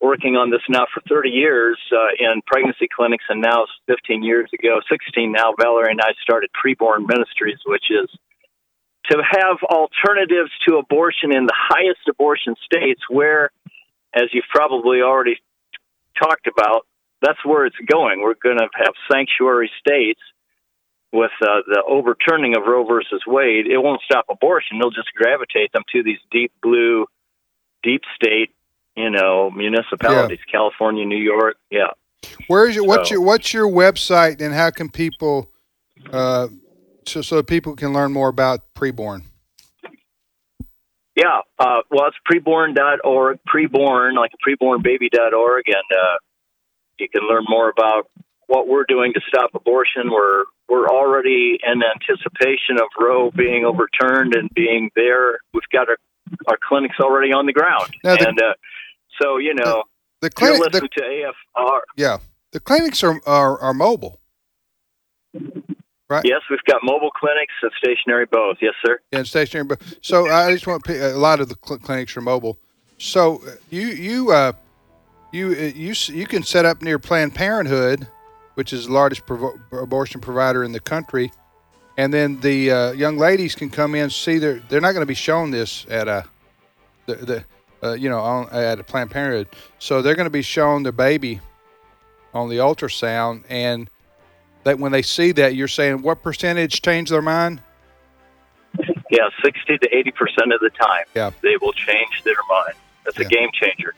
[0.00, 4.50] working on this now for 30 years uh, in pregnancy clinics, and now 15 years
[4.52, 8.08] ago, 16 now, Valerie and I started Preborn Ministries, which is
[9.10, 13.50] to have alternatives to abortion in the highest abortion states where,
[14.14, 15.36] as you've probably already
[16.20, 16.86] talked about,
[17.22, 18.20] that's where it's going.
[18.20, 20.20] We're going to have sanctuary states
[21.12, 24.78] with uh, the overturning of Roe versus Wade, it won't stop abortion.
[24.78, 27.06] They'll just gravitate them to these deep blue,
[27.82, 28.50] deep state,
[28.96, 30.52] you know, municipalities, yeah.
[30.52, 31.56] California, New York.
[31.70, 31.88] Yeah.
[32.48, 35.50] Where's your so, what's your what's your website and how can people
[36.10, 36.48] uh,
[37.06, 39.22] so so people can learn more about preborn?
[41.14, 46.18] Yeah, uh, well, it's preborn.org, preborn, like prebornbaby.org, and uh,
[46.98, 48.10] you can learn more about
[48.48, 50.10] what we're doing to stop abortion.
[50.10, 55.38] We're we're already in anticipation of Roe being overturned and being there.
[55.54, 55.96] We've got our
[56.48, 58.54] our clinics already on the ground, now the, and uh,
[59.20, 59.84] so you know
[60.20, 61.80] the, the clinic the, to AFR.
[61.96, 62.18] Yeah,
[62.52, 64.20] the clinics are are, are mobile.
[66.08, 66.22] Right.
[66.24, 68.58] Yes, we've got mobile clinics and stationary both.
[68.62, 69.00] Yes, sir.
[69.10, 69.66] Yeah, stationary.
[69.66, 72.58] But so I just want to, a lot of the cl- clinics are mobile.
[72.98, 74.52] So uh, you you uh,
[75.32, 78.06] you uh, you you can set up near Planned Parenthood
[78.56, 81.30] which is the largest provo- abortion provider in the country.
[81.98, 85.06] And then the uh, young ladies can come in see they're they're not going to
[85.06, 86.24] be shown this at a
[87.06, 87.44] the, the
[87.86, 90.92] uh, you know on, at a Planned Parenthood, so they're going to be shown the
[90.92, 91.40] baby
[92.34, 93.88] on the ultrasound, and
[94.64, 97.62] that when they see that, you're saying what percentage change their mind?
[99.10, 101.04] Yeah, sixty to eighty percent of the time.
[101.14, 102.74] Yeah, they will change their mind.
[103.04, 103.26] That's yeah.
[103.26, 103.94] a game changer.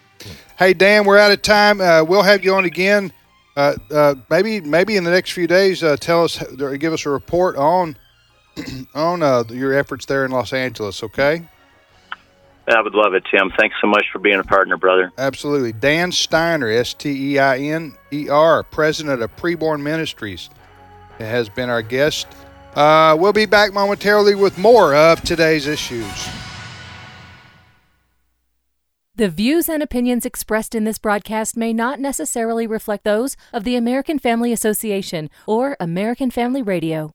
[0.59, 1.81] Hey Dan, we're out of time.
[1.81, 3.13] Uh, we'll have you on again
[3.59, 6.41] uh, uh, maybe maybe in the next few days, uh, tell us,
[6.79, 7.97] give us a report on
[8.95, 11.03] on uh, your efforts there in Los Angeles.
[11.03, 11.43] Okay.
[12.69, 13.51] I would love it, Tim.
[13.59, 15.11] Thanks so much for being a partner, brother.
[15.17, 15.73] Absolutely.
[15.73, 20.51] Dan Steiner, S T E I N E R, president of Preborn Ministries,
[21.19, 22.27] has been our guest.
[22.75, 26.29] Uh, we'll be back momentarily with more of today's issues.
[29.17, 33.75] The views and opinions expressed in this broadcast may not necessarily reflect those of the
[33.75, 37.11] American Family Association or American Family Radio.